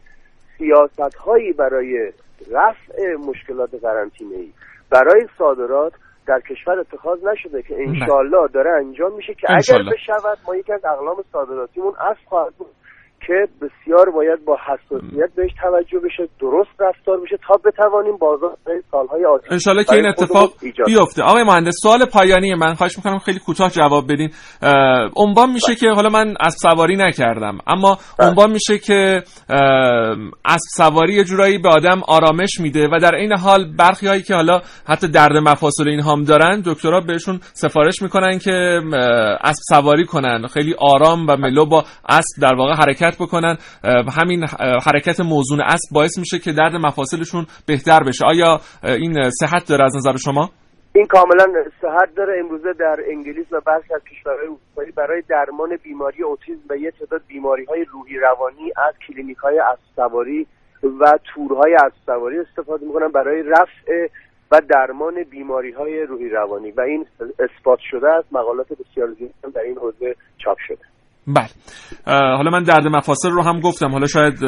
[0.58, 2.12] سیاست هایی برای
[2.50, 4.52] رفع مشکلات قرنطینه ای
[4.90, 5.92] برای صادرات
[6.26, 10.84] در کشور اتخاذ نشده که انشالله داره انجام میشه که اگر بشود ما یکی از
[10.84, 12.77] اقلام صادراتیمون اصل خواهد بود.
[13.26, 18.56] که بسیار باید با حساسیت بهش توجه بشه درست رفتار بشه تا بتوانیم بازار
[18.90, 20.52] سالهای آتی انشالله که این اتفاق
[20.86, 21.22] بیفته.
[21.22, 22.74] آقای مهندس سوال پایانی من.
[22.74, 24.30] خواهش می‌کنم خیلی کوتاه جواب بدین.
[25.16, 28.28] عنوان میشه که حالا من از سواری نکردم اما بله.
[28.28, 29.22] عنوان میشه که
[30.44, 34.34] از سواری یه جورایی به آدم آرامش میده و در این حال برخی هایی که
[34.34, 38.80] حالا حتی درد مفاصل این هم دارن دکترها بهشون سفارش می‌کنن که
[39.40, 40.46] اسب سواری کنن.
[40.46, 43.56] خیلی آرام و ملو با اسب در واقع حرکت بکنن.
[44.18, 44.44] همین
[44.86, 48.24] حرکت موزون اسب باعث میشه که درد مفاصلشون بهتر بشه.
[48.26, 50.50] آیا این صحت داره از نظر شما؟
[50.94, 51.44] این کاملا
[51.82, 52.40] صحت داره.
[52.44, 57.22] امروزه در انگلیس و برخی از کشورهای اروپایی برای درمان بیماری اوتیسم و یه تعداد
[57.28, 59.60] بیماری های روحی روانی از کلینیک های
[59.96, 60.46] سواری
[61.00, 64.08] و تورهای اسب سواری استفاده می‌کنن برای رفع
[64.52, 66.70] و درمان بیماری های روحی روانی.
[66.70, 67.06] و این
[67.38, 68.32] اثبات شده است.
[68.32, 70.97] مقالات بسیار زیاد در این حوزه چاپ شده.
[71.36, 71.52] بله.
[72.36, 73.88] حالا من درد مفاصل رو هم گفتم.
[73.88, 74.38] حالا شاید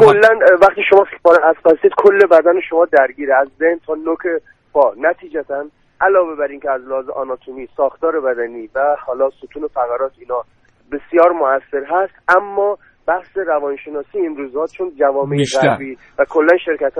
[0.00, 0.28] کلا
[0.62, 3.34] وقتی شما سپار اسب کل بدن شما درگیره.
[3.34, 4.42] از ذهن تا نوک
[4.72, 4.94] پا.
[4.98, 5.64] نتیجتا
[6.00, 10.42] علاوه بر اینکه از لحاظ آناتومی ساختار بدنی و حالا ستون فقرات اینا
[10.92, 16.92] بسیار موثر هست اما بحث روانشناسی امروزها چون جوامع غربی و کلا شرکت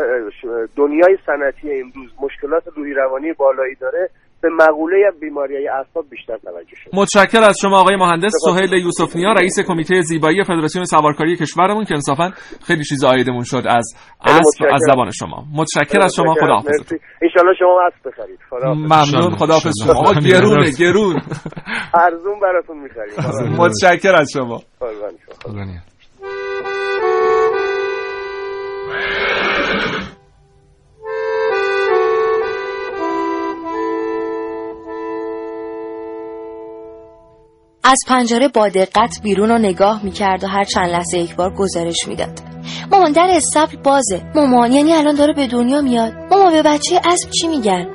[0.76, 4.10] دنیای صنعتی امروز مشکلات روحی روانی بالایی داره
[4.42, 6.90] به مقوله بیماری اعصاب بیشتر توجه شد.
[6.92, 12.30] متشکر از شما آقای مهندس سهیل یوسفنیا رئیس کمیته زیبایی فدراسیون سوارکاری کشورمون که انصافا
[12.66, 15.44] خیلی چیز آیدمون شد از اسب از زبان شما.
[15.54, 16.34] متشکر از شما.
[16.34, 17.28] خداحافظ ان
[17.58, 18.38] شما اسب بخرید.
[18.64, 19.36] ممنون.
[19.36, 20.12] خداحافظ شما.
[20.20, 21.20] گرونه گرون.
[21.94, 23.56] ارزون براتون می‌خریم.
[23.56, 24.60] متشکر از شما.
[37.90, 42.08] از پنجره با دقت بیرون رو نگاه می‌کرد و هر چند لحظه یک بار گزارش
[42.08, 42.40] می‌داد.
[42.92, 44.22] مامان در استبل بازه.
[44.34, 46.12] مامان یعنی الان داره به دنیا میاد.
[46.30, 47.86] مامان به بچه اسب چی میگن؟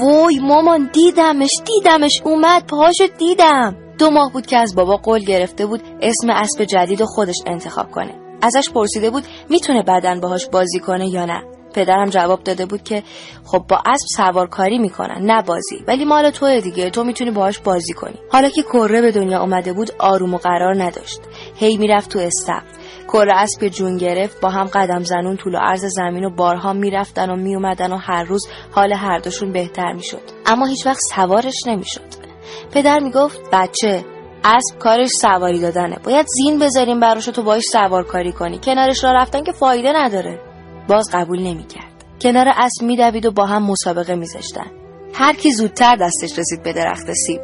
[0.00, 2.20] وای مامان دیدمش دیدمش.
[2.24, 3.76] اومد پاهاشو دیدم.
[3.98, 7.90] دو ماه بود که از بابا قول گرفته بود اسم اسب جدید و خودش انتخاب
[7.90, 8.14] کنه.
[8.42, 11.42] ازش پرسیده بود می‌تونه بدن باهاش بازی کنه یا نه.
[11.76, 13.02] پدرم جواب داده بود که
[13.44, 15.84] خب با اسب سوارکاری می‌کنن نه بازی.
[15.88, 18.18] ولی مال توه دیگه تو می‌تونی باهاش بازی کنی.
[18.32, 21.20] حالا که کره به دنیا اومده بود آروم و قرار نداشت.
[21.56, 22.62] هی می‌رفت تو استف
[23.08, 27.30] کره اسب جون گرفت با هم قدم زنون طول و عرض زمین و بارها می‌رفتن
[27.30, 30.22] و میومدن و هر روز حال هر دوشون بهتر می‌شد.
[30.46, 32.26] اما هیچ وقت سوارش نمی‌شد.
[32.72, 34.04] پدر می‌گفت بچه
[34.44, 35.96] اسب کارش سواری دادنه.
[36.04, 38.58] باید زین بذاریم براش تو باش سوارکاری کنی.
[38.58, 40.40] کنارش را رفتن که فایده نداره.
[40.88, 42.04] باز قبول نمی‌کرد.
[42.20, 44.70] کنار اسب میدوید و با هم مسابقه میذاشتن.
[45.14, 47.40] هر کی زودتر دستش رسید به درخت سیب.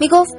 [0.00, 0.34] می‌گفت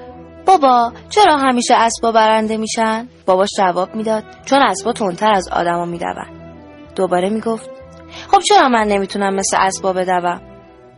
[0.46, 6.26] بابا چرا همیشه اسبا برنده میشن؟ باباش جواب می‌داد چون اسبا تندتر از آدما میدون.
[6.96, 7.70] دوباره می‌گفت
[8.32, 10.42] خب چرا من نمی‌تونم مثل اسبا بدوم؟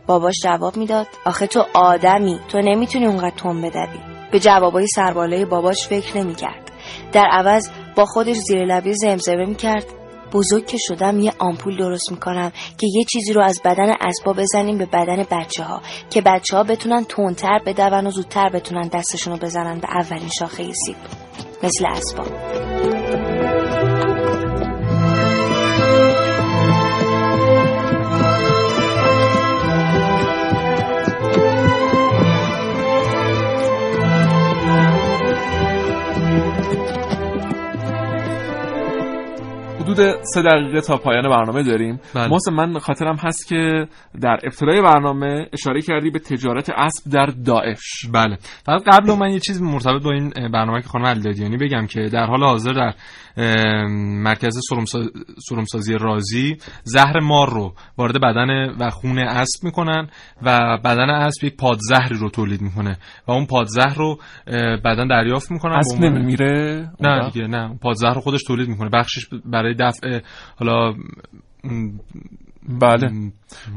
[0.06, 4.00] باباش جواب می‌داد آخه تو آدمی تو نمی‌تونی اونقدر تون بدوی.
[4.32, 6.70] به جوابای سربالای باباش فکر نمی‌کرد.
[7.12, 9.84] در عوض با خودش زیر لبی زمزمه می‌کرد.
[10.32, 14.78] بزرگ که شدم یه آمپول درست می‌کنم که یه چیزی رو از بدن اسبا بزنیم
[14.78, 19.38] به بدن بچه ها که بچه ها بتونن تونتر بدون و زودتر بتونن دستشون رو
[19.38, 20.96] بزنن به اولین شاخه سیب
[21.62, 22.24] مثل اسبا
[39.92, 42.00] حدود سه دقیقه تا پایان برنامه داریم.
[42.14, 42.28] بله.
[42.28, 43.86] محسن من خاطرم هست که
[44.20, 48.06] در ابتدای برنامه اشاره کردی به تجارت اسب در داعش.
[48.12, 48.38] بله.
[48.66, 52.26] فقط قبل من یه چیز مرتبط با این برنامه که خانم علیدادیانی بگم که در
[52.26, 52.94] حال حاضر در
[54.22, 54.58] مرکز
[55.48, 60.08] سرمسازی رازی زهر مار رو وارد بدن و خون اسب می‌کنن
[60.42, 64.18] و بدن اسب یک پادزهری رو تولید می‌کنه و اون پادزهر رو
[64.84, 67.78] بدن دریافت می‌کنن اسب نمیمیره نه دیگه نه.
[67.82, 68.88] پادزهر رو خودش تولید می‌کنه.
[68.88, 70.20] بخشش برای دفع
[70.56, 70.94] حالا
[72.80, 73.10] بله.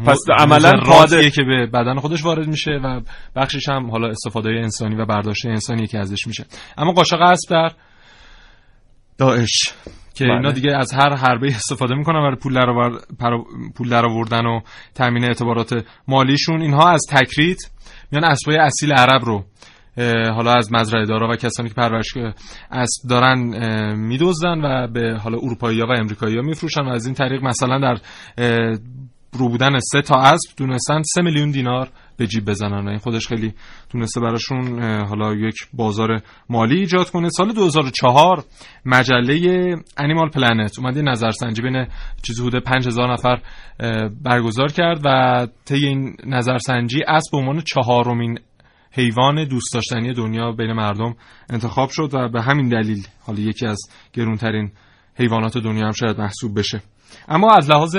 [0.06, 3.02] پس عملا قادریه که به بدن خودش وارد میشه و
[3.36, 6.46] بخشش هم حالا استفاده انسانی و برداشت انسانی که ازش میشه.
[6.78, 7.72] اما قاچاق اسب در
[9.18, 9.74] داعش
[10.16, 10.52] که اینا بله.
[10.52, 12.68] دیگه از هر حربه استفاده می‌کنن برای پول در
[13.76, 14.60] پول در آوردن و
[14.96, 17.58] تامین اعتبارات مالیشون اینها از تکریت
[18.12, 19.46] میان اسبای اصیل عرب رو
[20.36, 22.18] حالا از مزرعه دارا و کسانی که پرورش
[22.72, 23.40] اسب دارن
[23.96, 27.80] میدوزن و به حالا اروپایی ها و امریکایی ها میفروشن و از این طریق مثلا
[27.80, 28.00] در
[29.34, 33.54] رو بودن سه تا اسب دونستن سه میلیون دینار به جیب بزنن این خودش خیلی
[33.90, 37.30] تونسته براشون حالا یک بازار مالی ایجاد کنه.
[37.30, 38.44] سال 2004
[38.86, 41.88] مجله انیمال پلنت اومد یه نظرسنجی بین
[42.24, 43.42] چیزی حدود 5000 نفر
[44.24, 48.40] برگزار کرد و طی این نظرسنجی اسب به عنوان چهارمین
[48.92, 51.16] حیوان دوست داشتنی دنیا بین مردم
[51.50, 53.80] انتخاب شد و به همین دلیل حالا یکی از
[54.14, 54.72] گرونترین
[55.16, 56.82] حیوانات دنیا هم شاید محسوب بشه.
[57.28, 57.98] اما از لحاظ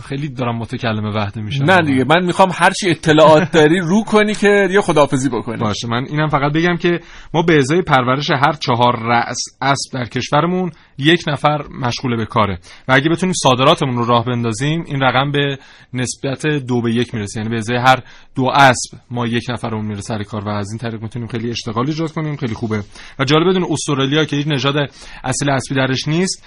[0.00, 1.64] خیلی دارم متکلم وحده میشم.
[1.64, 5.56] نه دیگه من می‌خوام هرچی اطلاعات داری رو کنی که یه خداحافظی بکنی.
[5.56, 7.00] باشه من اینم فقط بگم که
[7.34, 12.58] ما به ازای پرورش هر چهار رأس اسب در کشورمون یک نفر مشغول به کاره.
[12.88, 15.58] و اگه بتونیم صادراتمون رو راه بندازیم این رقم به
[15.92, 17.40] نسبت دو به یک می‌رسه.
[17.40, 18.02] یعنی به ازای هر
[18.34, 21.86] دو اسب ما یک نفرمون میره سر کار و از این طریق می‌تونیم خیلی اشتغال
[21.86, 22.82] ایجاد کنیم خیلی خوبه.
[23.18, 24.74] و جالب بدون استرالیا که هیچ نژاد
[25.24, 26.44] اصیل اسبی درش نیست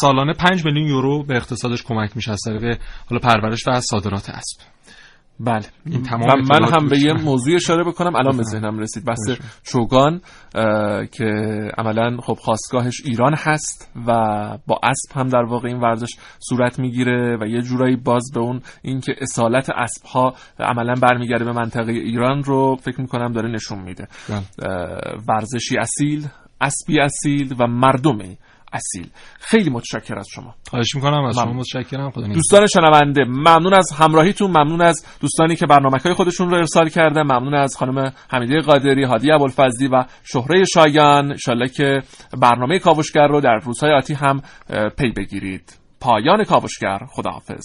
[0.00, 2.78] سالانه 5 میلیون یورو به اقتصادش کمک میشه از طریق
[3.10, 4.60] حالا پرورش و صادرات اسب.
[5.40, 5.66] بله.
[5.86, 9.04] این تمام و من هم به یه موضوع اشاره بکنم الان به ذهنم رسید.
[9.04, 10.20] بحث چوگان
[11.12, 11.30] که
[11.78, 14.12] عملا خب خواستگاهش ایران هست و
[14.66, 18.60] با اسب هم در واقع این ورزش صورت می‌گیره و یه جورایی باز به اون
[18.82, 24.08] اینکه اصالت اسب ها عملا برمیگرده به منطقه ایران رو فکر می‌کنم داره نشون میده.
[25.28, 26.26] ورزشی اصیل
[26.60, 28.38] اسبی اصیل و مردمی
[28.72, 29.10] اصیل.
[29.40, 30.54] خیلی متشکر از شما.
[30.70, 32.10] خواهش می‌کنم از شما متشکرم.
[32.10, 36.88] خدا دوستان شنونده ممنون از همراهیتون ممنون از دوستانی که برنامه های خودشون رو ارسال
[36.88, 37.22] کردن.
[37.22, 41.30] ممنون از خانم حمیده قادری هادی ابوالفضلی و شهره شایان.
[41.30, 42.02] انشالله که
[42.40, 44.42] برنامه کاوشگر رو در روزهای آتی هم
[44.98, 45.78] پی بگیرید.
[46.00, 47.64] پایان کاوشگر خداحافظ.